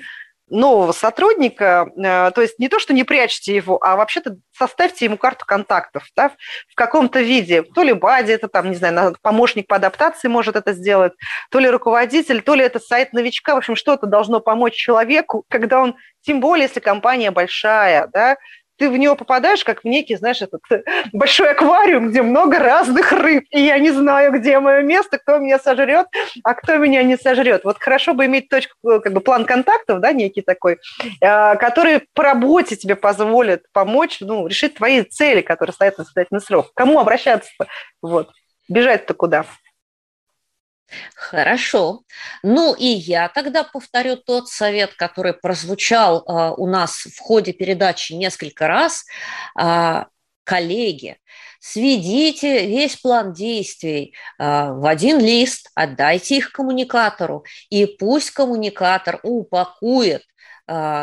нового 0.49 0.91
сотрудника, 0.91 1.89
э, 1.95 2.31
то 2.31 2.41
есть 2.41 2.59
не 2.59 2.69
то, 2.69 2.79
что 2.79 2.93
не 2.93 3.03
прячьте 3.03 3.55
его, 3.55 3.79
а 3.83 3.95
вообще-то 3.95 4.37
составьте 4.57 5.05
ему 5.05 5.17
карту 5.17 5.45
контактов 5.45 6.07
да, 6.15 6.31
в 6.69 6.75
каком-то 6.75 7.19
виде. 7.19 7.63
То 7.63 7.83
ли 7.83 7.93
Бади, 7.93 8.31
это 8.31 8.47
там, 8.47 8.69
не 8.69 8.75
знаю, 8.75 9.15
помощник 9.21 9.67
по 9.67 9.75
адаптации 9.75 10.27
может 10.27 10.55
это 10.55 10.73
сделать, 10.73 11.13
то 11.51 11.59
ли 11.59 11.69
руководитель, 11.69 12.41
то 12.41 12.55
ли 12.55 12.63
это 12.63 12.79
сайт 12.79 13.13
новичка. 13.13 13.55
В 13.55 13.57
общем, 13.57 13.75
что-то 13.75 14.07
должно 14.07 14.39
помочь 14.39 14.75
человеку, 14.75 15.43
когда 15.49 15.81
он, 15.81 15.95
тем 16.21 16.39
более, 16.39 16.63
если 16.63 16.79
компания 16.79 17.31
большая, 17.31 18.07
да, 18.07 18.37
ты 18.77 18.89
в 18.89 18.97
него 18.97 19.15
попадаешь, 19.15 19.63
как 19.63 19.83
в 19.83 19.87
некий, 19.87 20.15
знаешь, 20.15 20.41
этот 20.41 20.61
большой 21.13 21.51
аквариум, 21.51 22.09
где 22.09 22.21
много 22.21 22.59
разных 22.59 23.11
рыб, 23.11 23.45
и 23.51 23.59
я 23.59 23.77
не 23.79 23.91
знаю, 23.91 24.31
где 24.31 24.59
мое 24.59 24.81
место, 24.81 25.17
кто 25.17 25.37
меня 25.37 25.59
сожрет, 25.59 26.07
а 26.43 26.53
кто 26.53 26.77
меня 26.77 27.03
не 27.03 27.17
сожрет. 27.17 27.63
Вот 27.63 27.77
хорошо 27.79 28.13
бы 28.13 28.25
иметь 28.25 28.49
точку, 28.49 28.75
как 28.83 29.13
бы 29.13 29.21
план 29.21 29.45
контактов, 29.45 29.99
да, 29.99 30.11
некий 30.11 30.41
такой, 30.41 30.77
а, 31.21 31.55
который 31.55 32.01
по 32.13 32.23
работе 32.23 32.75
тебе 32.75 32.95
позволит 32.95 33.63
помочь, 33.73 34.17
ну, 34.21 34.47
решить 34.47 34.75
твои 34.75 35.03
цели, 35.03 35.41
которые 35.41 35.73
стоят 35.73 35.97
на 35.97 36.03
испытательный 36.03 36.41
срок. 36.41 36.71
Кому 36.73 36.99
обращаться? 36.99 37.49
Вот. 38.01 38.31
Бежать-то 38.69 39.13
куда? 39.13 39.45
Хорошо. 41.15 42.01
Ну 42.43 42.73
и 42.73 42.85
я 42.85 43.29
тогда 43.29 43.63
повторю 43.63 44.15
тот 44.15 44.47
совет, 44.47 44.93
который 44.93 45.33
прозвучал 45.33 46.19
э, 46.19 46.53
у 46.57 46.67
нас 46.67 47.05
в 47.05 47.19
ходе 47.19 47.53
передачи 47.53 48.13
несколько 48.13 48.67
раз. 48.67 49.03
Э, 49.59 50.05
коллеги, 50.43 51.17
сведите 51.59 52.67
весь 52.67 52.95
план 52.95 53.33
действий 53.33 54.15
э, 54.39 54.43
в 54.71 54.85
один 54.85 55.19
лист, 55.19 55.69
отдайте 55.75 56.37
их 56.37 56.53
коммуникатору, 56.53 57.43
и 57.69 57.85
пусть 57.85 58.31
коммуникатор 58.31 59.19
упакует 59.23 60.23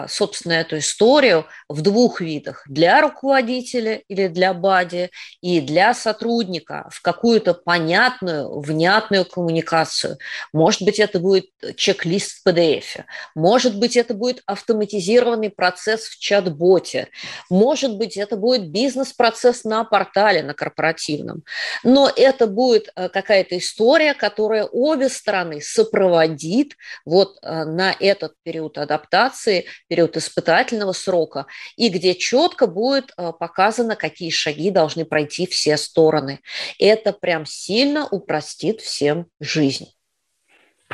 собственно, 0.09 0.55
эту 0.55 0.79
историю 0.79 1.47
в 1.69 1.81
двух 1.81 2.21
видах. 2.21 2.65
Для 2.67 3.01
руководителя 3.01 4.03
или 4.09 4.27
для 4.27 4.53
бади 4.53 5.11
и 5.41 5.61
для 5.61 5.95
сотрудника 5.95 6.89
в 6.91 7.01
какую-то 7.01 7.55
понятную, 7.55 8.61
внятную 8.61 9.25
коммуникацию. 9.25 10.19
Может 10.53 10.83
быть, 10.83 10.99
это 10.99 11.19
будет 11.19 11.47
чек-лист 11.77 12.43
в 12.43 12.49
PDF, 12.49 13.05
может 13.35 13.79
быть, 13.79 13.97
это 13.97 14.15
будет 14.15 14.43
автоматизированный 14.47 15.51
процесс 15.51 16.05
в 16.05 16.19
чат-боте, 16.19 17.09
может 17.51 17.97
быть, 17.97 18.17
это 18.17 18.37
будет 18.37 18.69
бизнес-процесс 18.71 19.65
на 19.65 19.85
портале, 19.85 20.43
на 20.43 20.55
корпоративном. 20.55 21.43
Но 21.83 22.11
это 22.15 22.47
будет 22.47 22.91
э, 22.95 23.09
какая-то 23.09 23.59
история, 23.59 24.15
которая 24.15 24.65
обе 24.65 25.09
стороны 25.09 25.61
сопроводит 25.61 26.73
вот 27.05 27.39
э, 27.43 27.65
на 27.65 27.95
этот 27.99 28.35
период 28.43 28.79
адаптации 28.79 29.54
адаптации, 29.55 29.65
период 29.89 30.17
испытательного 30.17 30.93
срока, 30.93 31.47
и 31.77 31.89
где 31.89 32.15
четко 32.15 32.67
будет 32.67 33.13
э, 33.17 33.33
показано, 33.39 33.97
какие 33.97 34.31
шаги 34.31 34.71
должны 34.71 35.05
пройти 35.05 35.47
все 35.47 35.77
стороны. 35.77 36.41
Это 36.79 37.13
прям 37.13 37.47
сильно 37.47 38.07
упростит 38.09 38.81
всем 38.81 39.27
жизнь. 39.41 39.87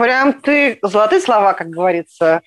Прям 0.01 0.41
ты 0.41 0.79
золотые 0.81 1.21
слова, 1.21 1.53
как 1.53 1.69
говорится. 1.69 2.41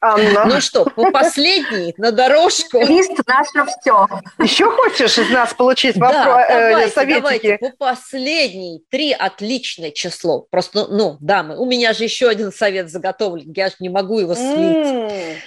Анна. 0.00 0.46
Ну 0.46 0.60
что, 0.60 0.84
по 0.84 1.12
последней 1.12 1.94
на 1.96 2.10
дорожку. 2.10 2.80
Лист 2.80 3.12
наше 3.24 3.70
все. 3.80 4.08
Еще 4.40 4.68
хочешь 4.68 5.16
из 5.16 5.30
нас 5.30 5.54
получить 5.54 5.96
вопрос, 5.96 6.24
да, 6.24 6.44
э, 6.48 6.70
давайте, 6.70 6.92
советики? 6.92 7.20
Давайте, 7.20 7.58
по 7.58 7.86
последней 7.86 8.82
три 8.90 9.12
отличное 9.12 9.92
число. 9.92 10.40
Просто, 10.50 10.88
ну, 10.88 11.18
дамы, 11.20 11.56
у 11.56 11.66
меня 11.66 11.92
же 11.92 12.02
еще 12.02 12.28
один 12.28 12.50
совет 12.50 12.90
заготовлен, 12.90 13.52
я 13.54 13.68
же 13.68 13.76
не 13.78 13.88
могу 13.88 14.18
его 14.18 14.34
слить. 14.34 15.38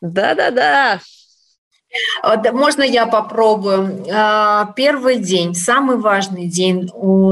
Да-да-да. 0.00 1.00
Можно 2.52 2.82
я 2.82 3.06
попробую? 3.06 4.04
А, 4.12 4.72
первый 4.76 5.18
день, 5.18 5.54
самый 5.54 5.96
важный 5.96 6.46
день 6.46 6.88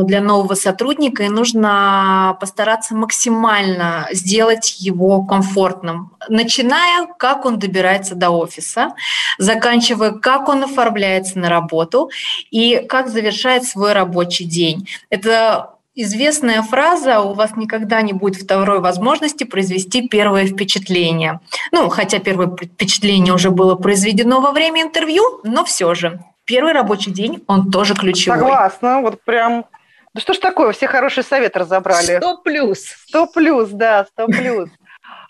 для 0.07 0.21
нового 0.21 0.55
сотрудника, 0.55 1.23
и 1.23 1.29
нужно 1.29 2.37
постараться 2.41 2.95
максимально 2.95 4.09
сделать 4.13 4.77
его 4.81 5.23
комфортным. 5.23 6.13
Начиная, 6.29 7.07
как 7.19 7.45
он 7.45 7.59
добирается 7.59 8.15
до 8.15 8.31
офиса, 8.31 8.95
заканчивая, 9.39 10.13
как 10.13 10.49
он 10.49 10.65
оформляется 10.65 11.39
на 11.39 11.49
работу 11.49 12.11
и 12.51 12.79
как 12.89 13.09
завершает 13.09 13.65
свой 13.65 13.93
рабочий 13.93 14.45
день. 14.45 14.89
Это 15.11 15.78
известная 16.03 16.63
фраза 16.63 17.21
«у 17.21 17.35
вас 17.35 17.57
никогда 17.57 18.03
не 18.03 18.13
будет 18.13 18.43
второй 18.43 18.81
возможности 18.81 19.45
произвести 19.45 20.09
первое 20.09 20.47
впечатление». 20.47 21.41
Ну, 21.73 21.89
хотя 21.89 22.19
первое 22.19 22.49
впечатление 22.49 23.35
уже 23.35 23.51
было 23.51 23.75
произведено 23.75 24.41
во 24.41 24.53
время 24.53 24.83
интервью, 24.83 25.41
но 25.45 25.65
все 25.65 25.95
же. 25.95 26.21
Первый 26.45 26.73
рабочий 26.73 27.11
день, 27.11 27.43
он 27.47 27.71
тоже 27.71 27.95
ключевой. 27.95 28.39
Согласна, 28.39 29.01
вот 29.01 29.23
прям 29.23 29.67
да 30.15 30.21
что 30.21 30.33
ж 30.33 30.39
такое, 30.39 30.73
все 30.73 30.87
хорошие 30.87 31.23
советы 31.23 31.59
разобрали. 31.59 32.17
Сто 32.17 32.39
плюс. 32.39 32.81
Сто 33.07 33.27
плюс, 33.27 33.69
да, 33.71 34.07
сто 34.07 34.27
плюс. 34.27 34.71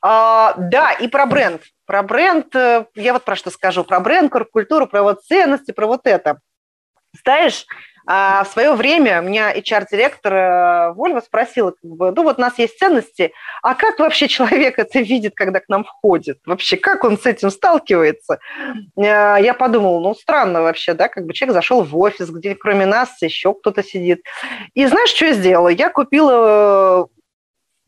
А, 0.01 0.55
да, 0.57 0.93
и 0.93 1.09
про 1.09 1.27
бренд. 1.27 1.62
Про 1.87 2.03
бренд, 2.03 2.55
э, 2.55 2.85
я 2.95 3.12
вот 3.12 3.25
про 3.25 3.35
что 3.35 3.51
скажу, 3.51 3.83
про 3.83 4.01
бренд, 4.01 4.33
культуру, 4.53 4.87
про 4.87 5.03
вот 5.03 5.25
ценности, 5.25 5.73
про 5.73 5.87
вот 5.87 6.03
это. 6.05 6.39
Знаешь, 7.25 7.66
а 8.11 8.42
в 8.44 8.48
свое 8.48 8.72
время 8.72 9.20
меня 9.20 9.54
HR-директор 9.54 10.32
э, 10.32 10.92
Вольва 10.94 11.20
спросила, 11.20 11.72
как 11.72 11.90
бы, 11.90 12.11
ну 12.11 12.22
вот 12.22 12.38
у 12.38 12.40
нас 12.40 12.59
есть 12.59 12.78
ценности, 12.78 13.32
а 13.62 13.74
как 13.74 13.98
вообще 13.98 14.28
человек 14.28 14.78
это 14.78 15.00
видит, 15.00 15.34
когда 15.34 15.61
к 15.61 15.68
нам 15.68 15.84
входит? 15.84 16.38
Вообще, 16.46 16.78
как 16.78 17.04
он 17.04 17.18
с 17.18 17.26
этим 17.26 17.50
сталкивается? 17.50 18.38
Э, 18.96 19.36
я 19.38 19.52
подумала, 19.52 20.00
ну 20.00 20.14
странно 20.14 20.62
вообще, 20.62 20.94
да, 20.94 21.09
как 21.09 21.26
бы 21.26 21.34
человек 21.34 21.52
зашел 21.52 21.82
в 21.82 21.94
офис, 21.98 22.30
где 22.30 22.54
кроме 22.54 22.86
нас 22.86 23.20
еще 23.20 23.52
кто-то 23.52 23.82
сидит. 23.82 24.22
И 24.72 24.86
знаешь, 24.86 25.11
что 25.11 25.26
я 25.26 25.34
сделала? 25.34 25.68
Я 25.68 25.90
купила 25.90 27.09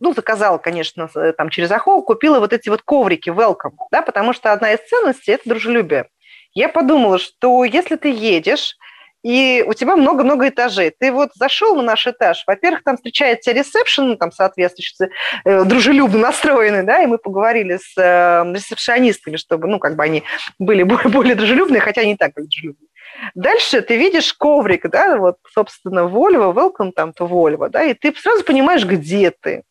ну, 0.00 0.12
заказала, 0.12 0.58
конечно, 0.58 1.08
там 1.36 1.48
через 1.48 1.70
Ахоу, 1.70 2.02
купила 2.02 2.40
вот 2.40 2.52
эти 2.52 2.68
вот 2.68 2.82
коврики 2.82 3.30
welcome, 3.30 3.76
да, 3.90 4.02
потому 4.02 4.34
что 4.34 4.52
одна 4.52 4.72
из 4.72 4.80
ценностей– 4.86 5.32
это 5.32 5.48
дружелюбие. 5.48 6.08
Я 6.52 6.68
подумала, 6.68 7.18
что 7.18 7.64
если 7.64 7.96
ты 7.96 8.10
едешь, 8.10 8.76
и 9.22 9.64
у 9.66 9.74
тебя 9.74 9.96
много-много 9.96 10.48
этажей. 10.48 10.92
Ты 10.98 11.12
вот 11.12 11.30
зашел 11.34 11.76
на 11.76 11.82
наш 11.82 12.06
этаж, 12.06 12.44
во-первых, 12.46 12.82
там 12.84 12.96
встречает 12.96 13.40
тебя 13.40 13.54
ресепшн, 13.54 14.02
ну, 14.02 14.16
там 14.16 14.32
соответствующий, 14.32 15.08
э, 15.44 15.64
дружелюбно 15.64 16.18
настроенный, 16.18 16.82
да, 16.82 17.02
и 17.02 17.06
мы 17.06 17.18
поговорили 17.18 17.76
с 17.76 17.96
э, 17.96 19.36
чтобы, 19.36 19.68
ну, 19.68 19.78
как 19.78 19.96
бы 19.96 20.02
они 20.02 20.22
были 20.58 20.82
более, 20.84 21.08
более 21.10 21.34
дружелюбные, 21.34 21.80
хотя 21.80 22.04
не 22.04 22.16
так, 22.16 22.34
дружелюбные. 22.34 22.88
Дальше 23.34 23.82
ты 23.82 23.96
видишь 23.96 24.32
коврик, 24.34 24.88
да, 24.88 25.16
вот, 25.16 25.36
собственно, 25.52 26.00
Volvo, 26.00 26.54
welcome 26.54 26.92
там 26.92 27.10
to 27.10 27.28
Volvo, 27.28 27.68
да, 27.68 27.82
и 27.84 27.94
ты 27.94 28.14
сразу 28.14 28.44
понимаешь, 28.44 28.84
где 28.84 29.30
ты. 29.30 29.62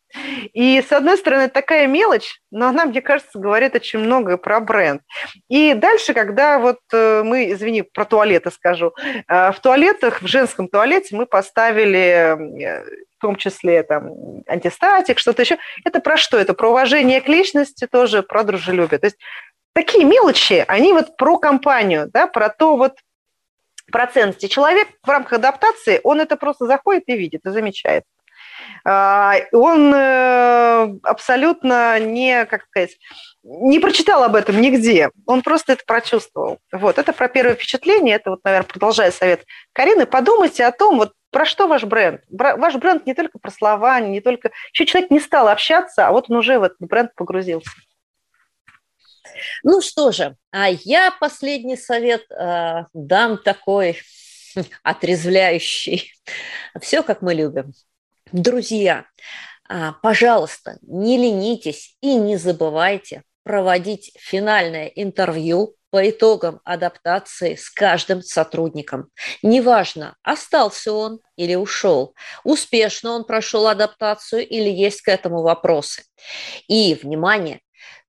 И, 0.52 0.82
с 0.82 0.92
одной 0.92 1.16
стороны, 1.16 1.48
такая 1.48 1.86
мелочь, 1.86 2.40
но 2.50 2.68
она, 2.68 2.84
мне 2.84 3.00
кажется, 3.00 3.38
говорит 3.38 3.74
очень 3.74 4.00
многое 4.00 4.36
про 4.36 4.60
бренд. 4.60 5.02
И 5.48 5.74
дальше, 5.74 6.14
когда 6.14 6.58
вот 6.58 6.78
э, 6.92 7.22
мы, 7.24 7.52
извини, 7.52 7.82
про 7.82 8.04
туалеты 8.04 8.50
скажу, 8.50 8.92
э, 9.28 9.52
в 9.52 9.60
туалетах, 9.60 10.22
в 10.22 10.26
женском 10.26 10.68
туалете 10.68 11.16
мы 11.16 11.26
поставили 11.26 11.98
э, 11.98 12.84
в 13.16 13.20
том 13.20 13.36
числе 13.36 13.82
там 13.82 14.42
антистатик, 14.46 15.18
что-то 15.18 15.42
еще. 15.42 15.58
Это 15.84 16.00
про 16.00 16.16
что? 16.16 16.38
Это 16.38 16.54
про 16.54 16.70
уважение 16.70 17.20
к 17.20 17.28
личности 17.28 17.86
тоже, 17.86 18.22
про 18.22 18.44
дружелюбие. 18.44 18.98
То 18.98 19.06
есть 19.06 19.18
такие 19.74 20.04
мелочи, 20.04 20.64
они 20.66 20.92
вот 20.92 21.16
про 21.16 21.38
компанию, 21.38 22.08
да, 22.12 22.26
про 22.26 22.48
то 22.48 22.76
вот, 22.76 22.94
процентности. 23.90 24.46
Человек 24.46 24.88
в 25.02 25.08
рамках 25.08 25.34
адаптации, 25.34 26.00
он 26.02 26.20
это 26.20 26.36
просто 26.36 26.66
заходит 26.66 27.04
и 27.06 27.16
видит, 27.16 27.44
и 27.44 27.50
замечает. 27.50 28.04
А, 28.84 29.36
он 29.52 29.92
э, 29.94 30.98
абсолютно 31.02 31.98
не, 31.98 32.44
как 32.46 32.64
сказать, 32.64 32.96
не 33.42 33.78
прочитал 33.78 34.22
об 34.22 34.36
этом 34.36 34.60
нигде, 34.60 35.10
он 35.26 35.42
просто 35.42 35.72
это 35.72 35.84
прочувствовал. 35.86 36.58
Вот, 36.72 36.98
это 36.98 37.12
про 37.12 37.28
первое 37.28 37.54
впечатление, 37.54 38.16
это 38.16 38.30
вот, 38.30 38.44
наверное, 38.44 38.68
продолжая 38.68 39.10
совет 39.10 39.44
Карины, 39.72 40.06
подумайте 40.06 40.64
о 40.64 40.72
том, 40.72 40.98
вот 40.98 41.12
про 41.30 41.44
что 41.44 41.68
ваш 41.68 41.84
бренд. 41.84 42.22
Ваш 42.28 42.74
бренд 42.76 43.06
не 43.06 43.14
только 43.14 43.38
про 43.38 43.50
слова, 43.50 44.00
не 44.00 44.20
только... 44.20 44.50
Еще 44.72 44.86
человек 44.86 45.10
не 45.10 45.20
стал 45.20 45.48
общаться, 45.48 46.08
а 46.08 46.12
вот 46.12 46.28
он 46.28 46.36
уже 46.36 46.58
в 46.58 46.64
этот 46.64 46.78
бренд 46.80 47.14
погрузился. 47.14 47.70
Ну 49.62 49.80
что 49.80 50.10
же, 50.12 50.36
а 50.50 50.68
я 50.70 51.12
последний 51.12 51.76
совет 51.76 52.28
э, 52.30 52.84
дам 52.92 53.38
такой 53.38 53.98
отрезвляющий. 54.82 56.12
Все, 56.80 57.02
как 57.02 57.22
мы 57.22 57.34
любим. 57.34 57.72
Друзья, 58.32 59.06
э, 59.68 59.92
пожалуйста, 60.02 60.78
не 60.82 61.18
ленитесь 61.18 61.96
и 62.00 62.14
не 62.14 62.36
забывайте 62.36 63.24
проводить 63.42 64.12
финальное 64.16 64.86
интервью 64.86 65.74
по 65.90 66.08
итогам 66.08 66.60
адаптации 66.64 67.56
с 67.56 67.68
каждым 67.68 68.22
сотрудником. 68.22 69.08
Неважно, 69.42 70.14
остался 70.22 70.92
он 70.92 71.18
или 71.34 71.56
ушел, 71.56 72.14
успешно 72.44 73.12
он 73.12 73.24
прошел 73.24 73.66
адаптацию 73.66 74.46
или 74.46 74.70
есть 74.70 75.02
к 75.02 75.08
этому 75.08 75.42
вопросы. 75.42 76.04
И, 76.68 76.94
внимание, 76.94 77.60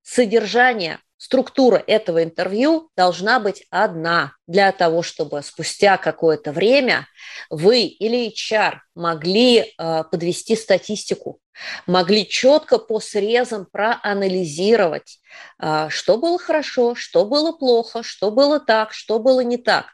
содержание 0.02 1.00
структура 1.16 1.82
этого 1.84 2.22
интервью 2.22 2.90
должна 2.96 3.40
быть 3.40 3.66
одна 3.70 4.34
для 4.46 4.72
того, 4.72 5.02
чтобы 5.02 5.42
спустя 5.42 5.96
какое-то 5.96 6.52
время 6.52 7.06
вы 7.50 7.82
или 7.82 8.28
HR 8.28 8.78
могли 8.94 9.58
э, 9.58 10.04
подвести 10.10 10.56
статистику, 10.56 11.40
могли 11.86 12.26
четко 12.26 12.78
по 12.78 13.00
срезам 13.00 13.66
проанализировать, 13.70 15.18
а, 15.58 15.88
что 15.88 16.18
было 16.18 16.38
хорошо, 16.38 16.94
что 16.94 17.24
было 17.24 17.52
плохо, 17.52 18.02
что 18.02 18.30
было 18.30 18.60
так, 18.60 18.92
что 18.92 19.18
было 19.18 19.40
не 19.40 19.56
так. 19.56 19.86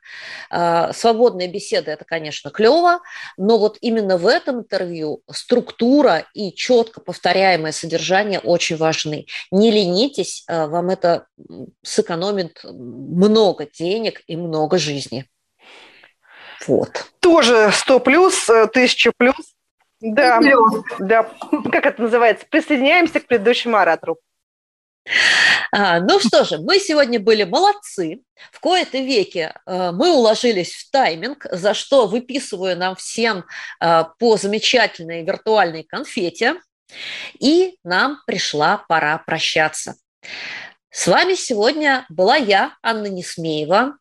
А, 0.51 0.93
свободная 0.93 1.49
беседа– 1.49 1.91
это, 1.93 2.05
конечно, 2.05 2.51
клево, 2.51 3.01
но 3.37 3.59
вот 3.59 3.79
именно 3.81 4.17
в 4.17 4.27
этом 4.27 4.61
интервью 4.61 5.23
структура 5.31 6.27
и 6.35 6.53
четко 6.53 7.01
повторяемое 7.01 7.73
содержание 7.73 8.41
очень 8.41 8.77
важны. 8.77 9.27
Не 9.51 9.71
ленитесь, 9.71 10.45
вам 10.49 10.91
это 10.91 11.27
сэкономит 11.83 12.61
много 12.65 13.67
денег 13.67 14.23
и 14.27 14.37
много 14.39 14.79
жизни. 14.79 15.27
Вот. 16.67 17.11
Тоже 17.21 17.71
100 17.73 18.01
плюс, 18.01 18.49
1000 18.49 19.13
плюс. 19.17 19.55
Да, 20.01 20.41
да. 20.99 21.31
Как 21.73 21.87
это 21.87 22.03
называется? 22.03 22.47
Присоединяемся 22.49 23.21
к 23.21 23.27
предыдущему 23.27 23.77
оратору. 23.77 24.19
А, 25.73 26.01
ну 26.01 26.21
что 26.21 26.45
же, 26.45 26.59
мы 26.59 26.79
сегодня 26.79 27.19
были 27.19 27.45
молодцы. 27.45 28.21
В 28.53 28.61
кои-то 28.61 28.99
веке 28.99 29.55
э, 29.67 29.91
мы 29.93 30.13
уложились 30.13 30.75
в 30.75 30.91
тайминг, 30.91 31.47
за 31.51 31.75
что 31.75 32.07
выписываю 32.07 32.77
нам 32.77 32.95
всем 32.97 33.45
э, 33.81 34.05
по 34.19 34.37
замечательной 34.37 35.25
виртуальной 35.25 35.85
конфете. 35.85 36.57
И 37.39 37.79
нам 37.85 38.21
пришла 38.27 38.85
пора 38.89 39.19
прощаться. 39.19 39.97
С 40.99 41.07
вами 41.07 41.35
сегодня 41.35 42.05
была 42.09 42.35
я, 42.35 42.73
Анна 42.83 43.07
Несмеева, 43.07 43.99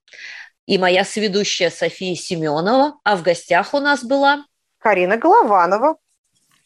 и 0.65 0.79
моя 0.79 1.05
сведущая 1.05 1.69
София 1.69 2.15
Семенова, 2.15 2.95
а 3.03 3.15
в 3.15 3.21
гостях 3.21 3.75
у 3.75 3.79
нас 3.79 4.03
была 4.03 4.43
Карина 4.79 5.15
Голованова. 5.15 5.97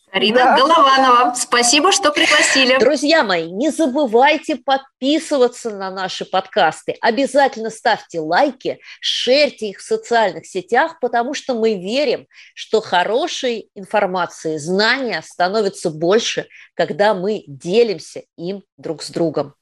Карина 0.09 0.37
да. 0.37 0.55
Голованова, 0.55 1.33
спасибо, 1.35 1.91
что 1.91 2.13
пригласили. 2.13 2.79
Друзья 2.79 3.25
мои, 3.25 3.51
не 3.51 3.71
забывайте 3.71 4.55
подписываться 4.55 5.69
на 5.71 5.91
наши 5.91 6.23
подкасты. 6.23 6.95
Обязательно 7.01 7.69
ставьте 7.69 8.21
лайки, 8.21 8.79
шерьте 9.01 9.71
их 9.71 9.79
в 9.79 9.83
социальных 9.83 10.45
сетях, 10.45 11.01
потому 11.01 11.33
что 11.33 11.55
мы 11.55 11.73
верим, 11.73 12.25
что 12.53 12.79
хорошей 12.79 13.69
информации, 13.75 14.55
знания 14.55 15.21
становятся 15.25 15.89
больше, 15.89 16.47
когда 16.73 17.13
мы 17.13 17.43
делимся 17.47 18.21
им 18.37 18.63
друг 18.77 19.03
с 19.03 19.09
другом. 19.09 19.55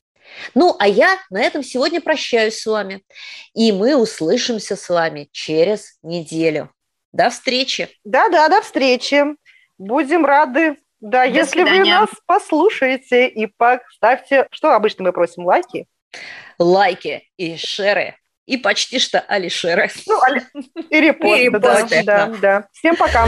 Ну, 0.56 0.76
а 0.80 0.88
я 0.88 1.18
на 1.30 1.42
этом 1.42 1.64
сегодня 1.64 2.02
прощаюсь 2.02 2.60
с 2.60 2.66
вами. 2.66 3.04
И 3.54 3.72
мы 3.72 3.96
услышимся 3.96 4.76
с 4.76 4.90
вами 4.90 5.30
через 5.32 5.98
неделю. 6.02 6.72
До 7.12 7.30
встречи. 7.30 7.90
Да-да, 8.04 8.50
до 8.50 8.62
встречи. 8.62 9.24
Будем 9.78 10.26
рады. 10.26 10.78
Да, 11.00 11.26
до 11.26 11.34
если 11.34 11.62
свидания. 11.62 11.80
вы 11.80 12.02
нас 12.02 12.10
послушаете 12.26 13.28
и 13.28 13.48
поставьте... 13.48 14.48
Что 14.52 14.76
обычно 14.76 15.06
мы 15.06 15.14
просим? 15.14 15.46
Лайки? 15.46 15.88
Лайки 16.58 17.24
и 17.38 17.56
шеры. 17.56 18.16
И 18.46 18.58
почти 18.58 19.00
что 19.00 19.20
алишеры. 19.20 19.90
Ну, 20.08 20.20
али... 20.22 20.44
и 20.90 21.00
репосты. 21.00 21.42
И 21.42 21.46
репосты. 21.46 22.04
Да, 22.04 22.26
да, 22.26 22.38
да. 22.42 22.68
Всем 22.74 22.96
пока. 22.96 23.28